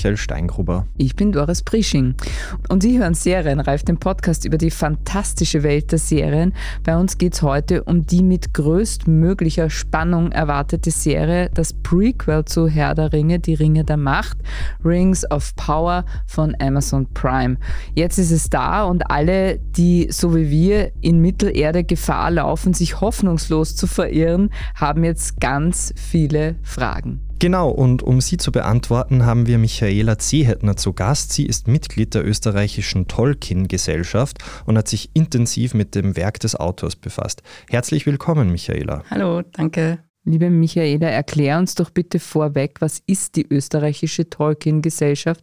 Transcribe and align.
Michael 0.00 0.16
Steingruber. 0.16 0.86
Ich 0.96 1.14
bin 1.14 1.30
Doris 1.30 1.62
Prisching. 1.62 2.14
Und 2.70 2.82
Sie 2.82 2.98
hören 2.98 3.12
Serienreif, 3.12 3.82
den 3.82 3.98
Podcast 3.98 4.46
über 4.46 4.56
die 4.56 4.70
fantastische 4.70 5.62
Welt 5.62 5.92
der 5.92 5.98
Serien. 5.98 6.54
Bei 6.84 6.96
uns 6.96 7.18
geht 7.18 7.34
es 7.34 7.42
heute 7.42 7.84
um 7.84 8.06
die 8.06 8.22
mit 8.22 8.54
größtmöglicher 8.54 9.68
Spannung 9.68 10.32
erwartete 10.32 10.90
Serie, 10.90 11.50
das 11.52 11.74
Prequel 11.74 12.46
zu 12.46 12.66
Herr 12.66 12.94
der 12.94 13.12
Ringe, 13.12 13.40
die 13.40 13.52
Ringe 13.52 13.84
der 13.84 13.98
Macht, 13.98 14.38
Rings 14.82 15.30
of 15.30 15.54
Power 15.56 16.06
von 16.26 16.56
Amazon 16.58 17.06
Prime. 17.12 17.58
Jetzt 17.94 18.16
ist 18.16 18.30
es 18.30 18.48
da 18.48 18.84
und 18.84 19.10
alle, 19.10 19.58
die 19.58 20.08
so 20.10 20.34
wie 20.34 20.48
wir 20.48 20.92
in 21.02 21.20
Mittelerde 21.20 21.84
Gefahr 21.84 22.30
laufen, 22.30 22.72
sich 22.72 23.02
hoffnungslos 23.02 23.76
zu 23.76 23.86
verirren, 23.86 24.48
haben 24.74 25.04
jetzt 25.04 25.40
ganz 25.40 25.92
viele 25.94 26.56
Fragen. 26.62 27.29
Genau, 27.40 27.70
und 27.70 28.02
um 28.02 28.20
sie 28.20 28.36
zu 28.36 28.52
beantworten, 28.52 29.24
haben 29.24 29.46
wir 29.46 29.56
Michaela 29.56 30.18
Zehetner 30.18 30.76
zu 30.76 30.92
Gast. 30.92 31.32
Sie 31.32 31.46
ist 31.46 31.68
Mitglied 31.68 32.12
der 32.12 32.22
österreichischen 32.22 33.08
Tolkien-Gesellschaft 33.08 34.36
und 34.66 34.76
hat 34.76 34.88
sich 34.88 35.08
intensiv 35.14 35.72
mit 35.72 35.94
dem 35.94 36.16
Werk 36.16 36.38
des 36.40 36.54
Autors 36.54 36.96
befasst. 36.96 37.42
Herzlich 37.70 38.04
willkommen, 38.04 38.52
Michaela. 38.52 39.04
Hallo, 39.08 39.40
danke. 39.52 40.00
Liebe 40.24 40.50
Michaela, 40.50 41.08
erklär 41.08 41.56
uns 41.56 41.74
doch 41.74 41.88
bitte 41.88 42.18
vorweg, 42.18 42.82
was 42.82 43.02
ist 43.06 43.36
die 43.36 43.46
österreichische 43.48 44.28
Tolkien-Gesellschaft 44.28 45.42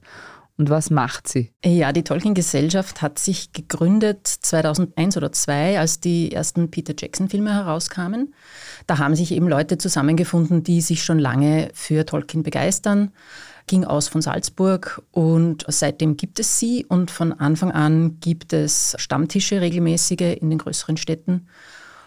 und 0.57 0.71
was 0.71 0.89
macht 0.89 1.27
sie? 1.27 1.51
Ja, 1.63 1.91
die 1.91 2.03
Tolkien-Gesellschaft 2.03 3.03
hat 3.03 3.19
sich 3.19 3.53
gegründet 3.53 4.25
2001 4.25 5.15
oder 5.15 5.31
2002, 5.31 5.79
als 5.79 5.99
die 5.99 6.31
ersten 6.31 6.71
Peter 6.71 6.95
Jackson-Filme 6.97 7.53
herauskamen. 7.53 8.33
Da 8.87 8.97
haben 8.97 9.15
sich 9.15 9.31
eben 9.31 9.47
Leute 9.47 9.77
zusammengefunden, 9.77 10.63
die 10.63 10.81
sich 10.81 11.03
schon 11.03 11.19
lange 11.19 11.69
für 11.73 12.07
Tolkien 12.07 12.41
begeistern. 12.41 13.11
Ging 13.67 13.83
aus 13.83 14.07
von 14.07 14.21
Salzburg 14.23 15.03
und 15.11 15.63
seitdem 15.67 16.17
gibt 16.17 16.39
es 16.39 16.57
sie 16.57 16.85
und 16.85 17.11
von 17.11 17.33
Anfang 17.33 17.71
an 17.71 18.19
gibt 18.19 18.51
es 18.51 18.95
Stammtische 18.97 19.61
regelmäßige 19.61 20.37
in 20.39 20.49
den 20.49 20.57
größeren 20.57 20.97
Städten. 20.97 21.47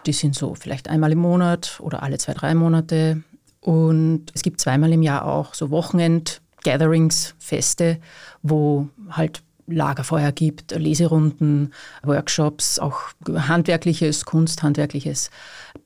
Die 0.07 0.13
sind 0.13 0.35
so 0.35 0.57
vielleicht 0.57 0.89
einmal 0.89 1.13
im 1.13 1.19
Monat 1.19 1.79
oder 1.81 2.03
alle 2.03 2.19
zwei, 2.19 2.35
drei 2.35 2.55
Monate. 2.55 3.23
Und 3.61 4.27
es 4.35 4.43
gibt 4.43 4.61
zweimal 4.61 4.93
im 4.93 5.03
Jahr 5.03 5.25
auch 5.27 5.55
so 5.55 5.71
Wochenend- 5.71 6.41
Gatherings, 6.65 7.35
Feste, 7.39 7.99
wo 8.43 8.89
halt 9.11 9.43
Lagerfeuer 9.67 10.33
gibt, 10.33 10.73
Leserunden, 10.73 11.73
Workshops, 12.03 12.79
auch 12.79 13.01
handwerkliches, 13.29 14.25
kunsthandwerkliches, 14.25 15.31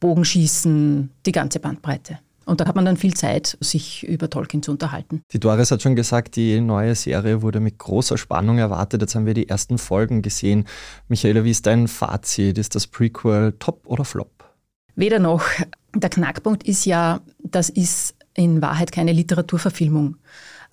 Bogenschießen, 0.01 1.11
die 1.27 1.33
ganze 1.33 1.61
Bandbreite. 1.61 2.19
Und 2.47 2.61
da 2.61 2.67
hat 2.67 2.77
man 2.77 2.85
dann 2.85 2.97
viel 2.97 3.15
Zeit, 3.15 3.57
sich 3.61 4.07
über 4.07 4.29
Tolkien 4.29 4.63
zu 4.63 4.71
unterhalten. 4.71 5.23
Die 5.33 5.41
Doris 5.41 5.71
hat 5.71 5.83
schon 5.83 5.97
gesagt, 5.97 6.37
die 6.37 6.61
neue 6.61 6.95
Serie 6.95 7.41
wurde 7.41 7.61
mit 7.61 7.79
großer 7.79 8.19
Spannung 8.19 8.59
erwartet. 8.59 9.01
Jetzt 9.01 9.15
haben 9.15 9.25
wir 9.27 9.35
die 9.35 9.49
ersten 9.49 9.79
Folgen 9.79 10.21
gesehen. 10.21 10.67
Michaela, 11.09 11.45
wie 11.45 11.51
ist 11.51 11.67
dein 11.67 11.89
Fazit? 11.89 12.59
Ist 12.59 12.75
das 12.75 12.87
Prequel 12.87 13.55
top 13.59 13.87
oder 13.87 14.05
flop? 14.05 14.45
Weder 14.95 15.19
noch. 15.19 15.45
Der 15.95 16.11
Knackpunkt 16.11 16.65
ist 16.65 16.85
ja, 16.85 17.21
das 17.39 17.71
ist 17.71 18.15
in 18.35 18.61
Wahrheit 18.61 18.93
keine 18.93 19.13
Literaturverfilmung. 19.13 20.17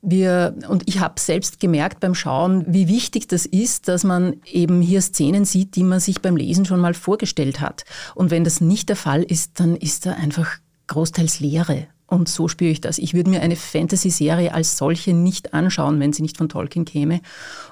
Wir, 0.02 0.56
und 0.68 0.84
ich 0.88 1.00
habe 1.00 1.20
selbst 1.20 1.60
gemerkt 1.60 2.00
beim 2.00 2.16
Schauen, 2.16 2.66
wie 2.68 2.88
wichtig 2.88 3.28
das 3.28 3.46
ist, 3.46 3.88
dass 3.88 4.04
man 4.04 4.38
eben 4.46 4.82
hier 4.82 5.02
Szenen 5.02 5.46
sieht, 5.46 5.76
die 5.76 5.84
man 5.84 6.00
sich 6.00 6.22
beim 6.22 6.36
Lesen 6.36 6.66
schon 6.66 6.80
mal 6.80 6.96
vorgestellt 6.96 7.62
hat. 7.62 7.86
Und 8.16 8.32
wenn 8.32 8.44
das 8.44 8.62
nicht 8.62 8.90
der 8.90 8.96
Fall 8.96 9.22
ist, 9.22 9.60
dann 9.60 9.76
ist 9.76 10.08
da 10.08 10.14
einfach 10.14 10.58
großteils 10.88 11.40
Leere. 11.40 11.88
Und 12.08 12.28
so 12.28 12.48
spüre 12.48 12.72
ich 12.72 12.82
das. 12.82 12.98
Ich 12.98 13.14
würde 13.14 13.30
mir 13.30 13.42
eine 13.42 13.56
Fantasy-Serie 13.56 14.54
als 14.54 14.78
solche 14.78 15.14
nicht 15.14 15.54
anschauen, 15.54 16.00
wenn 16.00 16.12
sie 16.14 16.24
nicht 16.24 16.38
von 16.38 16.50
Tolkien 16.50 16.84
käme. 16.84 17.22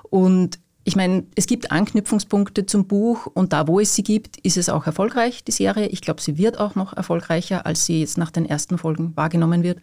Und 0.04 0.60
ich 0.90 0.96
meine, 0.96 1.24
es 1.36 1.46
gibt 1.46 1.72
Anknüpfungspunkte 1.72 2.66
zum 2.66 2.88
Buch 2.88 3.28
und 3.28 3.54
da, 3.54 3.68
wo 3.68 3.80
es 3.80 3.94
sie 3.94 4.02
gibt, 4.02 4.38
ist 4.38 4.58
es 4.58 4.70
auch 4.70 4.88
erfolgreich, 4.88 5.44
die 5.44 5.52
Serie. 5.52 5.86
Ich 5.86 6.02
glaube, 6.02 6.20
sie 6.20 6.40
wird 6.40 6.60
auch 6.60 6.74
noch 6.74 6.98
erfolgreicher, 6.98 7.68
als 7.68 7.86
sie 7.86 8.00
jetzt 8.00 8.18
nach 8.18 8.32
den 8.32 8.48
ersten 8.48 8.80
Folgen 8.80 9.16
wahrgenommen 9.16 9.62
wird. 9.62 9.82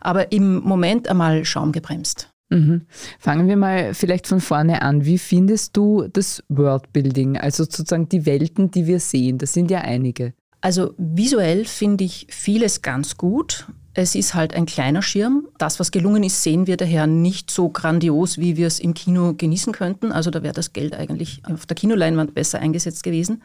Aber 0.00 0.32
im 0.32 0.56
Moment 0.56 1.06
einmal 1.06 1.44
schaumgebremst. 1.44 2.30
Mhm. 2.48 2.82
Fangen 3.20 3.46
wir 3.46 3.56
mal 3.56 3.94
vielleicht 3.94 4.26
von 4.26 4.40
vorne 4.40 4.82
an. 4.82 5.04
Wie 5.04 5.18
findest 5.18 5.76
du 5.76 6.08
das 6.12 6.42
Worldbuilding, 6.48 7.38
also 7.38 7.62
sozusagen 7.62 8.08
die 8.08 8.26
Welten, 8.26 8.72
die 8.72 8.88
wir 8.88 8.98
sehen? 8.98 9.38
Das 9.38 9.52
sind 9.52 9.70
ja 9.70 9.82
einige. 9.82 10.34
Also 10.60 10.94
visuell 10.98 11.64
finde 11.64 12.02
ich 12.02 12.26
vieles 12.28 12.82
ganz 12.82 13.16
gut. 13.16 13.68
Es 13.92 14.14
ist 14.14 14.34
halt 14.34 14.54
ein 14.54 14.66
kleiner 14.66 15.02
Schirm. 15.02 15.48
Das, 15.58 15.80
was 15.80 15.90
gelungen 15.90 16.22
ist, 16.22 16.42
sehen 16.42 16.66
wir 16.66 16.76
daher 16.76 17.06
nicht 17.06 17.50
so 17.50 17.70
grandios, 17.70 18.38
wie 18.38 18.56
wir 18.56 18.68
es 18.68 18.78
im 18.78 18.94
Kino 18.94 19.34
genießen 19.34 19.72
könnten. 19.72 20.12
Also 20.12 20.30
da 20.30 20.42
wäre 20.42 20.54
das 20.54 20.72
Geld 20.72 20.94
eigentlich 20.94 21.42
auf 21.44 21.66
der 21.66 21.74
Kinoleinwand 21.74 22.34
besser 22.34 22.60
eingesetzt 22.60 23.02
gewesen. 23.02 23.42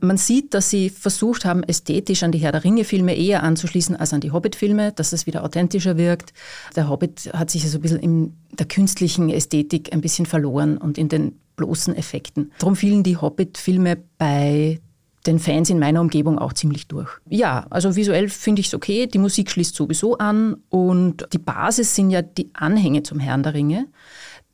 Man 0.00 0.18
sieht, 0.18 0.52
dass 0.54 0.70
sie 0.70 0.90
versucht 0.90 1.44
haben, 1.44 1.62
ästhetisch 1.62 2.22
an 2.22 2.30
die 2.30 2.38
Herr 2.38 2.52
der 2.52 2.64
Ringe-Filme 2.64 3.16
eher 3.16 3.42
anzuschließen 3.42 3.96
als 3.96 4.12
an 4.12 4.20
die 4.20 4.30
Hobbit-Filme, 4.30 4.92
dass 4.92 5.12
es 5.12 5.26
wieder 5.26 5.42
authentischer 5.42 5.96
wirkt. 5.96 6.34
Der 6.76 6.88
Hobbit 6.88 7.30
hat 7.32 7.50
sich 7.50 7.62
so 7.62 7.66
also 7.66 7.78
ein 7.78 7.82
bisschen 7.82 8.00
in 8.00 8.36
der 8.52 8.66
künstlichen 8.66 9.30
Ästhetik 9.30 9.92
ein 9.92 10.02
bisschen 10.02 10.26
verloren 10.26 10.76
und 10.76 10.98
in 10.98 11.08
den 11.08 11.40
bloßen 11.56 11.96
Effekten. 11.96 12.52
Darum 12.58 12.76
fielen 12.76 13.02
die 13.02 13.16
Hobbit-Filme 13.16 13.96
bei 14.18 14.80
den 15.26 15.38
Fans 15.38 15.70
in 15.70 15.78
meiner 15.78 16.00
Umgebung 16.00 16.38
auch 16.38 16.52
ziemlich 16.52 16.86
durch. 16.88 17.10
Ja, 17.28 17.66
also 17.70 17.96
visuell 17.96 18.28
finde 18.28 18.60
ich 18.60 18.68
es 18.68 18.74
okay. 18.74 19.06
Die 19.06 19.18
Musik 19.18 19.50
schließt 19.50 19.74
sowieso 19.74 20.18
an 20.18 20.56
und 20.68 21.26
die 21.32 21.38
Basis 21.38 21.94
sind 21.94 22.10
ja 22.10 22.22
die 22.22 22.50
Anhänge 22.54 23.02
zum 23.02 23.18
Herrn 23.18 23.42
der 23.42 23.54
Ringe. 23.54 23.86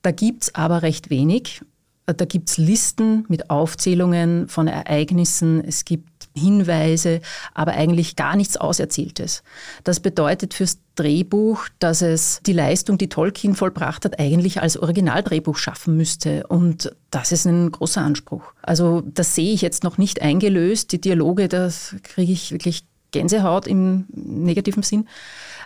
Da 0.03 0.11
gibt 0.11 0.45
es 0.45 0.55
aber 0.55 0.83
recht 0.83 1.11
wenig. 1.11 1.63
Da 2.07 2.25
gibt 2.25 2.51
es 2.51 2.59
Listen 2.59 3.25
mit 3.29 3.51
Aufzählungen 3.51 4.49
von 4.49 4.67
Ereignissen. 4.67 5.63
Es 5.65 5.85
gibt 5.85 6.12
Hinweise, 6.35 7.21
aber 7.55 7.73
eigentlich 7.73 8.17
gar 8.17 8.37
nichts 8.37 8.57
Auserzähltes. 8.57 9.43
Das 9.85 10.01
bedeutet 10.01 10.55
fürs 10.55 10.79
Drehbuch, 10.95 11.67
dass 11.79 12.03
es 12.03 12.41
die 12.47 12.53
Leistung, 12.53 12.99
die 12.99 13.09
Tolkien 13.09 13.55
vollbracht 13.55 14.05
hat, 14.05 14.19
eigentlich 14.19 14.61
als 14.61 14.77
Originaldrehbuch 14.77 15.57
schaffen 15.57 15.97
müsste. 15.97 16.47
Und 16.47 16.95
das 17.11 17.33
ist 17.33 17.47
ein 17.47 17.71
großer 17.71 18.03
Anspruch. 18.03 18.53
Also 18.63 19.03
das 19.07 19.35
sehe 19.35 19.53
ich 19.53 19.63
jetzt 19.63 19.85
noch 19.85 19.99
nicht 19.99 20.23
eingelöst. 20.23 20.93
Die 20.93 21.01
Dialoge, 21.01 21.49
das 21.49 21.97
kriege 22.03 22.33
ich 22.33 22.53
wirklich 22.53 22.85
Gänsehaut 23.11 23.67
im 23.67 24.07
negativen 24.13 24.83
Sinn. 24.83 25.09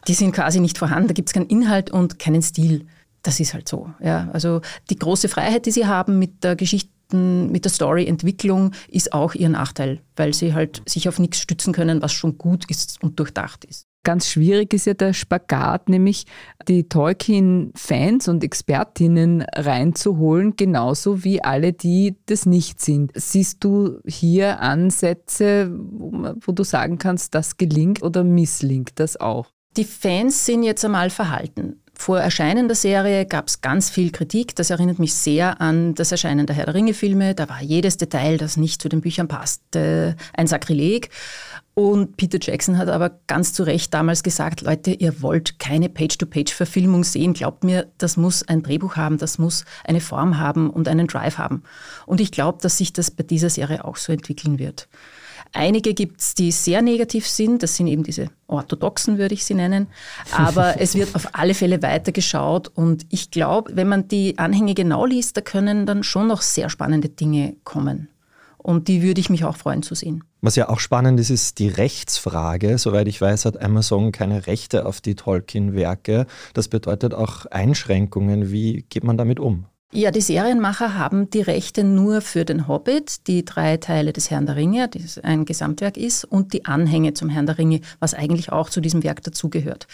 Die 0.08 0.14
sind 0.14 0.32
quasi 0.32 0.60
nicht 0.60 0.78
vorhanden. 0.78 1.08
Da 1.08 1.14
gibt 1.14 1.28
es 1.28 1.32
keinen 1.32 1.46
Inhalt 1.46 1.90
und 1.90 2.18
keinen 2.18 2.42
Stil. 2.42 2.86
Das 3.22 3.40
ist 3.40 3.54
halt 3.54 3.68
so. 3.68 3.90
Ja. 4.00 4.28
Also 4.32 4.60
die 4.90 4.98
große 4.98 5.28
Freiheit, 5.28 5.66
die 5.66 5.72
sie 5.72 5.86
haben 5.86 6.18
mit 6.18 6.44
der 6.44 6.54
Geschichte, 6.54 6.90
mit 7.12 7.64
der 7.64 7.72
Storyentwicklung 7.72 8.72
ist 8.88 9.12
auch 9.12 9.34
ihr 9.34 9.48
Nachteil, 9.48 10.00
weil 10.16 10.34
sie 10.34 10.54
halt 10.54 10.82
sich 10.86 11.08
auf 11.08 11.18
nichts 11.18 11.40
stützen 11.40 11.72
können, 11.72 12.02
was 12.02 12.12
schon 12.12 12.38
gut 12.38 12.64
ist 12.68 13.02
und 13.02 13.18
durchdacht 13.18 13.64
ist. 13.64 13.86
Ganz 14.06 14.28
schwierig 14.28 14.72
ist 14.72 14.86
ja 14.86 14.94
der 14.94 15.12
Spagat, 15.12 15.88
nämlich 15.88 16.26
die 16.68 16.88
Tolkien-Fans 16.88 18.28
und 18.28 18.44
Expertinnen 18.44 19.42
reinzuholen, 19.52 20.54
genauso 20.54 21.24
wie 21.24 21.42
alle, 21.42 21.72
die 21.72 22.14
das 22.26 22.46
nicht 22.46 22.80
sind. 22.80 23.10
Siehst 23.16 23.64
du 23.64 23.98
hier 24.06 24.60
Ansätze, 24.60 25.72
wo 25.72 26.52
du 26.52 26.62
sagen 26.62 26.98
kannst, 26.98 27.34
das 27.34 27.56
gelingt 27.56 28.00
oder 28.04 28.22
misslingt 28.22 29.00
das 29.00 29.16
auch? 29.16 29.48
Die 29.76 29.84
Fans 29.84 30.46
sind 30.46 30.62
jetzt 30.62 30.84
einmal 30.84 31.10
verhalten. 31.10 31.82
Vor 31.98 32.20
Erscheinen 32.20 32.68
der 32.68 32.76
Serie 32.76 33.24
gab 33.24 33.48
es 33.48 33.62
ganz 33.62 33.88
viel 33.90 34.12
Kritik. 34.12 34.54
Das 34.54 34.70
erinnert 34.70 34.98
mich 34.98 35.14
sehr 35.14 35.60
an 35.60 35.94
das 35.94 36.12
Erscheinen 36.12 36.46
der 36.46 36.54
Herr 36.54 36.66
der 36.66 36.74
Ringe-Filme. 36.74 37.34
Da 37.34 37.48
war 37.48 37.62
jedes 37.62 37.96
Detail, 37.96 38.36
das 38.36 38.56
nicht 38.56 38.82
zu 38.82 38.88
den 38.88 39.00
Büchern 39.00 39.28
passte, 39.28 40.14
ein 40.34 40.46
Sakrileg. 40.46 41.08
Und 41.72 42.16
Peter 42.16 42.38
Jackson 42.40 42.78
hat 42.78 42.88
aber 42.88 43.18
ganz 43.26 43.54
zu 43.54 43.62
Recht 43.62 43.92
damals 43.92 44.22
gesagt, 44.22 44.60
Leute, 44.60 44.92
ihr 44.92 45.20
wollt 45.20 45.58
keine 45.58 45.88
Page-to-Page-Verfilmung 45.88 47.02
sehen. 47.02 47.32
Glaubt 47.32 47.64
mir, 47.64 47.86
das 47.98 48.16
muss 48.16 48.46
ein 48.46 48.62
Drehbuch 48.62 48.96
haben, 48.96 49.18
das 49.18 49.38
muss 49.38 49.64
eine 49.84 50.00
Form 50.00 50.38
haben 50.38 50.70
und 50.70 50.88
einen 50.88 51.06
Drive 51.06 51.38
haben. 51.38 51.64
Und 52.04 52.20
ich 52.20 52.30
glaube, 52.30 52.58
dass 52.60 52.78
sich 52.78 52.92
das 52.92 53.10
bei 53.10 53.24
dieser 53.24 53.50
Serie 53.50 53.84
auch 53.84 53.96
so 53.96 54.12
entwickeln 54.12 54.58
wird. 54.58 54.88
Einige 55.52 55.94
gibt 55.94 56.20
es, 56.20 56.34
die 56.34 56.52
sehr 56.52 56.82
negativ 56.82 57.26
sind. 57.26 57.62
Das 57.62 57.76
sind 57.76 57.86
eben 57.86 58.02
diese 58.02 58.30
orthodoxen, 58.46 59.18
würde 59.18 59.34
ich 59.34 59.44
sie 59.44 59.54
nennen. 59.54 59.88
Aber 60.32 60.74
es 60.80 60.94
wird 60.94 61.14
auf 61.14 61.28
alle 61.34 61.54
Fälle 61.54 61.82
weitergeschaut. 61.82 62.68
Und 62.74 63.06
ich 63.10 63.30
glaube, 63.30 63.72
wenn 63.74 63.88
man 63.88 64.08
die 64.08 64.38
Anhänge 64.38 64.74
genau 64.74 65.06
liest, 65.06 65.36
da 65.36 65.40
können 65.40 65.86
dann 65.86 66.02
schon 66.02 66.26
noch 66.26 66.42
sehr 66.42 66.68
spannende 66.70 67.08
Dinge 67.08 67.56
kommen. 67.64 68.08
Und 68.58 68.88
die 68.88 69.00
würde 69.02 69.20
ich 69.20 69.30
mich 69.30 69.44
auch 69.44 69.56
freuen 69.56 69.84
zu 69.84 69.94
sehen. 69.94 70.24
Was 70.40 70.56
ja 70.56 70.68
auch 70.68 70.80
spannend 70.80 71.20
ist, 71.20 71.30
ist 71.30 71.60
die 71.60 71.68
Rechtsfrage. 71.68 72.78
Soweit 72.78 73.06
ich 73.06 73.20
weiß, 73.20 73.44
hat 73.44 73.62
Amazon 73.62 74.10
keine 74.10 74.48
Rechte 74.48 74.86
auf 74.86 75.00
die 75.00 75.14
Tolkien-Werke. 75.14 76.26
Das 76.52 76.66
bedeutet 76.66 77.14
auch 77.14 77.46
Einschränkungen. 77.46 78.50
Wie 78.50 78.84
geht 78.88 79.04
man 79.04 79.16
damit 79.16 79.38
um? 79.38 79.66
Ja, 79.92 80.10
die 80.10 80.20
Serienmacher 80.20 80.98
haben 80.98 81.30
die 81.30 81.42
Rechte 81.42 81.84
nur 81.84 82.20
für 82.20 82.44
den 82.44 82.66
Hobbit, 82.66 83.28
die 83.28 83.44
drei 83.44 83.76
Teile 83.76 84.12
des 84.12 84.30
Herrn 84.32 84.44
der 84.44 84.56
Ringe, 84.56 84.88
das 84.88 85.18
ein 85.18 85.44
Gesamtwerk 85.44 85.96
ist, 85.96 86.24
und 86.24 86.52
die 86.52 86.64
Anhänge 86.64 87.14
zum 87.14 87.28
Herrn 87.28 87.46
der 87.46 87.56
Ringe, 87.56 87.80
was 88.00 88.12
eigentlich 88.12 88.50
auch 88.50 88.68
zu 88.68 88.80
diesem 88.80 89.04
Werk 89.04 89.22
dazugehört. 89.22 89.86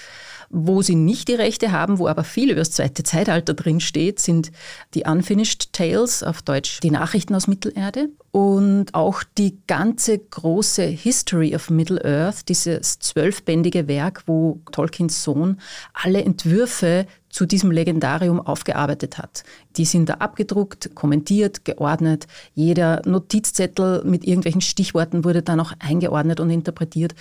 Wo 0.49 0.81
sie 0.81 0.95
nicht 0.95 1.29
die 1.29 1.35
Rechte 1.35 1.73
haben, 1.73 1.99
wo 1.99 2.09
aber 2.09 2.25
viel 2.25 2.51
über 2.51 2.61
das 2.61 2.71
zweite 2.71 3.03
Zeitalter 3.03 3.53
drin 3.53 3.81
steht, 3.81 4.19
sind 4.19 4.51
die 4.95 5.05
Unfinished 5.05 5.75
Tales, 5.75 6.23
auf 6.23 6.41
Deutsch 6.41 6.81
die 6.81 6.91
Nachrichten 6.91 7.35
aus 7.35 7.47
Mittelerde 7.47 8.09
und 8.31 8.95
auch 8.95 9.23
die 9.37 9.59
ganze 9.67 10.19
große 10.19 10.85
History 10.85 11.55
of 11.55 11.69
Middle-earth, 11.69 12.49
dieses 12.49 12.99
zwölfbändige 12.99 13.89
Werk, 13.89 14.25
wo 14.27 14.61
Tolkiens 14.73 15.23
Sohn 15.23 15.61
alle 15.93 16.25
Entwürfe 16.25 17.07
zu 17.33 17.47
diesem 17.47 17.73
Legendarium 17.73 18.41
aufgearbeitet 18.41 19.19
hat. 19.19 19.43
Die 19.77 19.85
sind 19.85 20.09
da 20.09 20.15
abgedruckt, 20.15 20.95
kommentiert, 20.95 21.65
geordnet. 21.65 22.29
Jeder 22.55 23.03
Notizzettel 23.05 24.05
mit 24.05 24.25
irgendwelchen 24.25 24.61
Stichworten 24.61 25.25
wurde 25.25 25.43
dann 25.43 25.59
auch 25.59 25.73
eingeordnet 25.81 26.39
und 26.39 26.51
interpretiert 26.51 27.15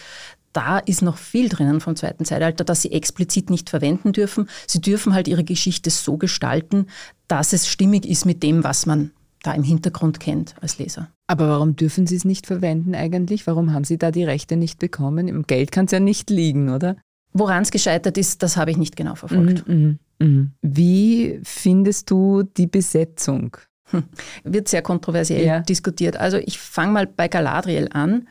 da 0.53 0.79
ist 0.79 1.01
noch 1.01 1.17
viel 1.17 1.47
drinnen 1.47 1.79
vom 1.79 1.95
zweiten 1.95 2.25
Zeitalter, 2.25 2.63
das 2.63 2.81
sie 2.81 2.91
explizit 2.91 3.49
nicht 3.49 3.69
verwenden 3.69 4.11
dürfen. 4.11 4.49
Sie 4.67 4.81
dürfen 4.81 5.13
halt 5.13 5.27
ihre 5.27 5.45
Geschichte 5.45 5.89
so 5.89 6.17
gestalten, 6.17 6.87
dass 7.29 7.53
es 7.53 7.67
stimmig 7.67 8.05
ist 8.05 8.25
mit 8.25 8.43
dem, 8.43 8.63
was 8.63 8.85
man 8.85 9.11
da 9.43 9.53
im 9.53 9.63
Hintergrund 9.63 10.19
kennt 10.19 10.55
als 10.61 10.77
Leser. 10.77 11.09
Aber 11.27 11.47
warum 11.47 11.75
dürfen 11.75 12.05
Sie 12.05 12.15
es 12.15 12.25
nicht 12.25 12.45
verwenden 12.45 12.93
eigentlich? 12.93 13.47
Warum 13.47 13.73
haben 13.73 13.85
Sie 13.85 13.97
da 13.97 14.11
die 14.11 14.23
Rechte 14.23 14.55
nicht 14.55 14.79
bekommen? 14.79 15.27
Im 15.27 15.43
Geld 15.43 15.71
kann 15.71 15.85
es 15.85 15.91
ja 15.91 15.99
nicht 15.99 16.29
liegen, 16.29 16.69
oder? 16.69 16.97
Woran 17.33 17.63
es 17.63 17.71
gescheitert 17.71 18.17
ist, 18.17 18.43
das 18.43 18.57
habe 18.57 18.71
ich 18.71 18.77
nicht 18.77 18.95
genau 18.95 19.15
verfolgt. 19.15 19.67
Mhm, 19.67 19.99
mh, 20.19 20.25
mh. 20.25 20.47
Wie 20.61 21.39
findest 21.43 22.09
du 22.11 22.43
die 22.43 22.67
Besetzung? 22.67 23.57
Hm, 23.91 24.03
wird 24.43 24.67
sehr 24.67 24.81
kontroversiell 24.81 25.45
ja. 25.45 25.59
diskutiert. 25.59 26.17
Also 26.17 26.37
ich 26.37 26.59
fange 26.59 26.91
mal 26.91 27.07
bei 27.07 27.27
Galadriel 27.27 27.89
an. 27.91 28.27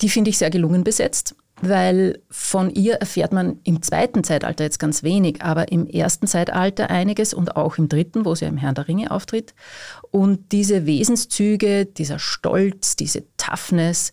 Die 0.00 0.08
finde 0.08 0.30
ich 0.30 0.38
sehr 0.38 0.50
gelungen 0.50 0.84
besetzt, 0.84 1.34
weil 1.60 2.20
von 2.30 2.70
ihr 2.70 2.94
erfährt 2.94 3.32
man 3.32 3.58
im 3.64 3.82
zweiten 3.82 4.22
Zeitalter 4.22 4.62
jetzt 4.62 4.78
ganz 4.78 5.02
wenig, 5.02 5.42
aber 5.42 5.72
im 5.72 5.88
ersten 5.88 6.28
Zeitalter 6.28 6.90
einiges 6.90 7.34
und 7.34 7.56
auch 7.56 7.78
im 7.78 7.88
dritten, 7.88 8.24
wo 8.24 8.36
sie 8.36 8.44
im 8.44 8.56
Herrn 8.56 8.76
der 8.76 8.86
Ringe 8.86 9.10
auftritt. 9.10 9.54
Und 10.12 10.52
diese 10.52 10.86
Wesenszüge, 10.86 11.86
dieser 11.86 12.20
Stolz, 12.20 12.94
diese 12.94 13.24
Toughness, 13.36 14.12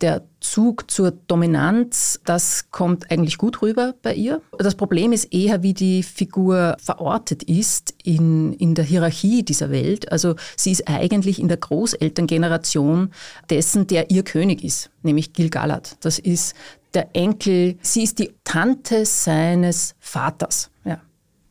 der 0.00 0.22
Zug 0.40 0.90
zur 0.90 1.10
Dominanz, 1.10 2.20
das 2.24 2.70
kommt 2.70 3.10
eigentlich 3.10 3.38
gut 3.38 3.62
rüber 3.62 3.94
bei 4.02 4.14
ihr. 4.14 4.40
Das 4.58 4.74
Problem 4.74 5.12
ist 5.12 5.32
eher, 5.32 5.62
wie 5.62 5.74
die 5.74 6.02
Figur 6.02 6.76
verortet 6.80 7.42
ist 7.42 7.94
in, 8.04 8.52
in 8.54 8.74
der 8.74 8.84
Hierarchie 8.84 9.42
dieser 9.42 9.70
Welt. 9.70 10.10
Also 10.12 10.36
sie 10.56 10.70
ist 10.70 10.88
eigentlich 10.88 11.40
in 11.40 11.48
der 11.48 11.56
Großelterngeneration 11.56 13.10
dessen, 13.50 13.86
der 13.86 14.10
ihr 14.10 14.22
König 14.22 14.62
ist, 14.62 14.90
nämlich 15.02 15.32
Gil-galad. 15.32 15.96
Das 16.00 16.18
ist 16.18 16.54
der 16.94 17.14
Enkel, 17.14 17.76
sie 17.82 18.04
ist 18.04 18.18
die 18.18 18.32
Tante 18.44 19.04
seines 19.04 19.94
Vaters. 19.98 20.70
Ja 20.84 21.00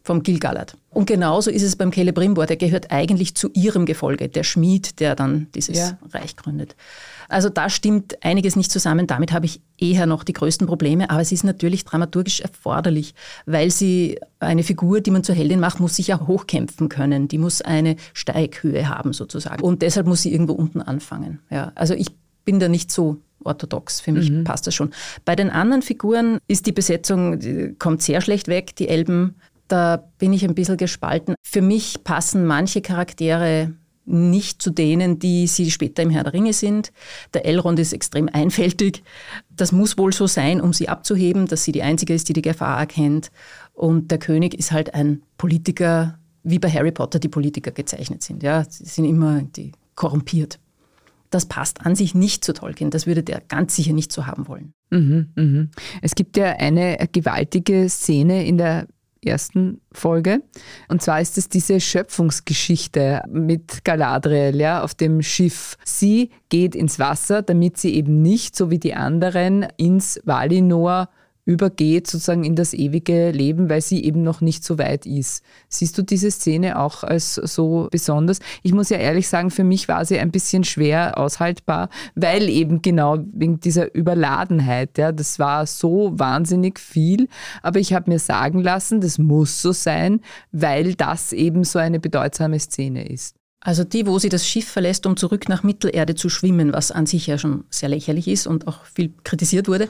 vom 0.08 0.24
Gil-galad. 0.24 0.78
Und 0.90 1.06
genauso 1.06 1.52
ist 1.52 1.64
es 1.64 1.76
beim 1.76 1.92
Celebrimbor, 1.92 2.46
der 2.46 2.56
gehört 2.56 2.92
eigentlich 2.92 3.36
zu 3.36 3.50
ihrem 3.54 3.86
Gefolge, 3.86 4.30
der 4.30 4.44
Schmied, 4.44 5.02
der 5.02 5.16
dann 5.16 5.48
dieses 5.54 5.78
ja. 5.78 5.98
Reich 6.14 6.38
gründet. 6.38 6.78
Also 7.30 7.50
da 7.50 7.70
stimmt 7.70 8.24
einiges 8.24 8.56
nicht 8.56 8.72
zusammen. 8.72 9.08
Damit 9.08 9.32
habe 9.32 9.46
ich 9.46 9.62
eher 9.78 10.06
noch 10.06 10.24
die 10.24 10.34
größten 10.34 10.68
Probleme. 10.68 11.10
Aber 11.10 11.22
es 11.22 11.32
ist 11.32 11.44
natürlich 11.44 11.86
dramaturgisch 11.86 12.42
erforderlich, 12.42 13.14
weil 13.46 13.72
sie 13.72 14.20
eine 14.40 14.64
Figur, 14.64 15.02
die 15.02 15.12
man 15.12 15.24
zur 15.24 15.36
Heldin 15.36 15.60
macht, 15.60 15.80
muss 15.80 15.96
sich 15.96 16.08
ja 16.08 16.28
hochkämpfen 16.28 16.90
können. 16.90 17.28
Die 17.28 17.38
muss 17.38 17.62
eine 17.62 17.96
Steighöhe 18.14 18.90
haben 18.90 19.14
sozusagen. 19.14 19.64
Und 19.64 19.82
deshalb 19.82 20.08
muss 20.08 20.22
sie 20.22 20.32
irgendwo 20.32 20.54
unten 20.54 20.82
anfangen. 20.82 21.40
Ja, 21.50 21.72
also 21.76 21.94
ich 21.94 22.08
bin 22.46 22.60
da 22.60 22.70
nicht 22.70 22.92
so 22.92 23.18
orthodox. 23.44 24.00
Für 24.02 24.12
mich 24.12 24.30
mhm. 24.30 24.44
passt 24.44 24.68
das 24.68 24.76
schon. 24.76 24.92
Bei 25.26 25.36
den 25.36 25.50
anderen 25.50 25.82
Figuren 25.82 26.40
ist 26.48 26.66
die 26.66 26.72
Besetzung, 26.72 27.40
die 27.40 27.76
kommt 27.78 28.02
sehr 28.02 28.22
schlecht 28.22 28.48
weg. 28.48 28.76
Die 28.76 28.90
Elben, 28.90 29.36
da 29.68 30.04
bin 30.18 30.34
ich 30.34 30.44
ein 30.44 30.56
bisschen 30.56 30.78
gespalten. 30.78 31.36
Für 31.44 31.62
mich 31.62 32.04
passen 32.04 32.46
manche 32.46 32.82
Charaktere 32.82 33.74
nicht 34.08 34.62
zu 34.62 34.70
denen, 34.72 35.20
die 35.20 35.48
sie 35.48 35.70
später 35.70 36.02
im 36.02 36.10
Herr 36.10 36.24
der 36.24 36.34
Ringe 36.34 36.54
sind. 36.54 36.92
Der 37.34 37.46
Elrond 37.46 37.78
ist 37.80 37.94
extrem 37.94 38.30
einfältig. 38.32 39.04
Das 39.50 39.72
muss 39.72 39.98
wohl 39.98 40.14
so 40.14 40.28
sein, 40.28 40.62
um 40.62 40.74
sie 40.74 40.90
abzuheben, 40.90 41.46
dass 41.46 41.64
sie 41.64 41.74
die 41.74 41.84
Einzige 41.84 42.14
ist, 42.14 42.30
die 42.30 42.34
die 42.34 42.42
Gefahr 42.42 42.80
erkennt. 42.80 43.32
Und 43.74 44.10
der 44.10 44.18
König 44.18 44.54
ist 44.54 44.72
halt 44.72 44.94
ein 44.94 45.22
Politiker, 45.38 46.18
wie 46.44 46.60
bei 46.60 46.72
Harry 46.72 46.92
Potter 46.92 47.20
die 47.20 47.28
Politiker 47.28 47.72
gezeichnet 47.72 48.24
sind. 48.24 48.44
Ja, 48.44 48.64
sie 48.64 48.86
sind 48.86 49.06
immer 49.06 49.42
die 49.42 49.74
korrumpiert. 49.96 50.60
Das 51.30 51.46
passt 51.46 51.86
an 51.86 51.96
sich 51.96 52.16
nicht 52.16 52.46
zu 52.46 52.54
Tolkien. 52.54 52.90
Das 52.90 53.06
würde 53.06 53.22
der 53.22 53.42
ganz 53.42 53.76
sicher 53.76 53.92
nicht 53.92 54.14
so 54.14 54.26
haben 54.26 54.48
wollen. 54.48 54.72
Mhm, 54.90 55.28
mh. 55.36 55.68
Es 56.02 56.16
gibt 56.16 56.38
ja 56.38 56.54
eine 56.54 56.98
gewaltige 57.12 57.90
Szene 57.90 58.46
in 58.46 58.58
der 58.58 58.88
ersten 59.24 59.82
Folge. 59.92 60.42
Und 60.88 61.02
zwar 61.02 61.22
ist 61.22 61.38
es 61.38 61.50
diese 61.50 61.80
Schöpfungsgeschichte 61.80 63.24
mit 63.30 63.84
Galadriel 63.84 64.56
ja, 64.56 64.84
auf 64.84 64.94
dem 64.94 65.22
Schiff. 65.22 65.78
Sie 65.84 66.32
geht 66.50 66.76
ins 66.76 67.00
Wasser, 67.00 67.42
damit 67.42 67.78
sie 67.78 67.96
eben 67.96 68.22
nicht, 68.22 68.56
so 68.56 68.70
wie 68.70 68.80
die 68.80 68.94
anderen, 68.94 69.68
ins 69.78 70.20
Valinor 70.26 71.10
übergeht 71.48 72.08
sozusagen 72.08 72.44
in 72.44 72.56
das 72.56 72.74
ewige 72.74 73.32
Leben, 73.32 73.70
weil 73.70 73.82
sie 73.82 74.04
eben 74.04 74.22
noch 74.22 74.42
nicht 74.42 74.66
so 74.66 74.78
weit 74.78 75.06
ist. 75.06 75.44
Siehst 75.70 75.98
du 75.98 76.02
diese 76.02 76.30
Szene 76.30 76.78
auch 76.78 77.04
als 77.06 77.36
so 77.36 77.88
besonders? 77.90 78.40
Ich 78.64 78.74
muss 78.74 78.90
ja 78.90 78.98
ehrlich 78.98 79.30
sagen, 79.30 79.50
für 79.50 79.64
mich 79.64 79.88
war 79.88 80.04
sie 80.04 80.20
ein 80.20 80.30
bisschen 80.30 80.66
schwer 80.66 81.18
aushaltbar, 81.18 81.90
weil 82.16 82.50
eben 82.50 82.82
genau 82.82 83.18
wegen 83.32 83.62
dieser 83.62 83.96
Überladenheit, 83.96 84.98
ja, 84.98 85.14
das 85.14 85.40
war 85.40 85.66
so 85.66 86.12
wahnsinnig 86.20 86.80
viel, 86.80 87.30
aber 87.64 87.80
ich 87.80 87.94
habe 87.94 88.12
mir 88.12 88.20
sagen 88.20 88.60
lassen, 88.62 89.00
das 89.00 89.18
muss 89.18 89.62
so 89.62 89.72
sein, 89.72 90.20
weil 90.52 90.96
das 90.96 91.32
eben 91.32 91.64
so 91.64 91.80
eine 91.80 92.02
bedeutsame 92.02 92.60
Szene 92.60 93.08
ist. 93.08 93.38
Also 93.60 93.84
die, 93.84 94.06
wo 94.06 94.20
sie 94.20 94.30
das 94.30 94.48
Schiff 94.48 94.68
verlässt, 94.68 95.06
um 95.06 95.18
zurück 95.18 95.50
nach 95.50 95.64
Mittelerde 95.64 96.16
zu 96.16 96.30
schwimmen, 96.30 96.74
was 96.74 96.92
an 96.92 97.06
sich 97.06 97.28
ja 97.28 97.38
schon 97.38 97.66
sehr 97.70 97.90
lächerlich 97.90 98.28
ist 98.28 98.48
und 98.48 98.68
auch 98.68 98.86
viel 98.86 99.14
kritisiert 99.24 99.68
wurde. 99.68 99.90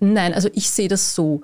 Nein, 0.00 0.34
also 0.34 0.48
ich 0.54 0.70
sehe 0.70 0.88
das 0.88 1.14
so. 1.14 1.42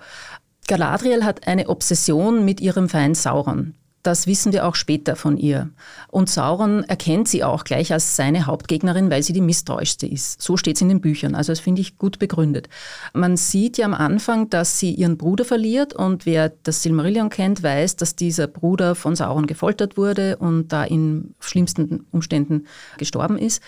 Galadriel 0.66 1.25
hat 1.25 1.47
eine 1.47 1.69
Obsession 1.69 2.45
mit 2.45 2.61
ihrem 2.61 2.88
Feind 2.88 3.16
Sauron. 3.16 3.75
Das 4.02 4.26
wissen 4.26 4.52
wir 4.52 4.67
auch 4.67 4.75
später 4.75 5.17
von 5.17 5.37
ihr. 5.37 5.71
Und 6.09 6.31
Sauron 6.31 6.85
erkennt 6.85 7.28
sie 7.28 7.43
auch 7.43 7.64
gleich 7.64 7.93
als 7.93 8.17
seine 8.17 8.47
Hauptgegnerin, 8.47 9.11
weil 9.11 9.23
sie 9.23 9.33
die 9.33 9.40
misstrauischste 9.40 10.07
ist. 10.07 10.40
So 10.40 10.57
steht 10.57 10.76
es 10.76 10.83
in 10.83 10.88
den 10.88 11.00
Büchern. 11.00 11.35
Also 11.35 11.52
das 11.52 11.61
finde 11.61 11.81
ich 11.81 11.99
gut 11.99 12.19
begründet. 12.19 12.69
Man 13.12 13.37
sieht 13.37 13.76
ja 13.76 13.87
am 13.87 13.95
Anfang, 13.95 14.50
dass 14.50 14.78
sie 14.78 14.93
ihren 14.93 15.19
Bruder 15.19 15.45
verliert 15.45 15.95
und 15.95 16.26
wer 16.26 16.52
das 16.62 16.83
Silmarillion 16.83 17.28
kennt, 17.28 17.62
weiß, 17.62 17.97
dass 17.97 18.14
dieser 18.14 18.47
Bruder 18.47 18.95
von 18.95 19.17
Sauron 19.17 19.47
gefoltert 19.47 19.97
wurde 19.97 20.37
und 20.37 20.69
da 20.69 20.85
in 20.85 21.35
schlimmsten 21.40 22.07
Umständen 22.12 22.67
gestorben 22.99 23.37
ist. 23.37 23.62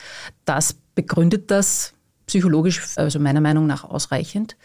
Das 0.45 0.77
begründet 0.95 1.51
das 1.51 1.95
psychologisch, 2.31 2.81
also 2.95 3.19
meiner 3.19 3.41
Meinung 3.41 3.67
nach 3.67 3.83
ausreichend. 3.83 4.57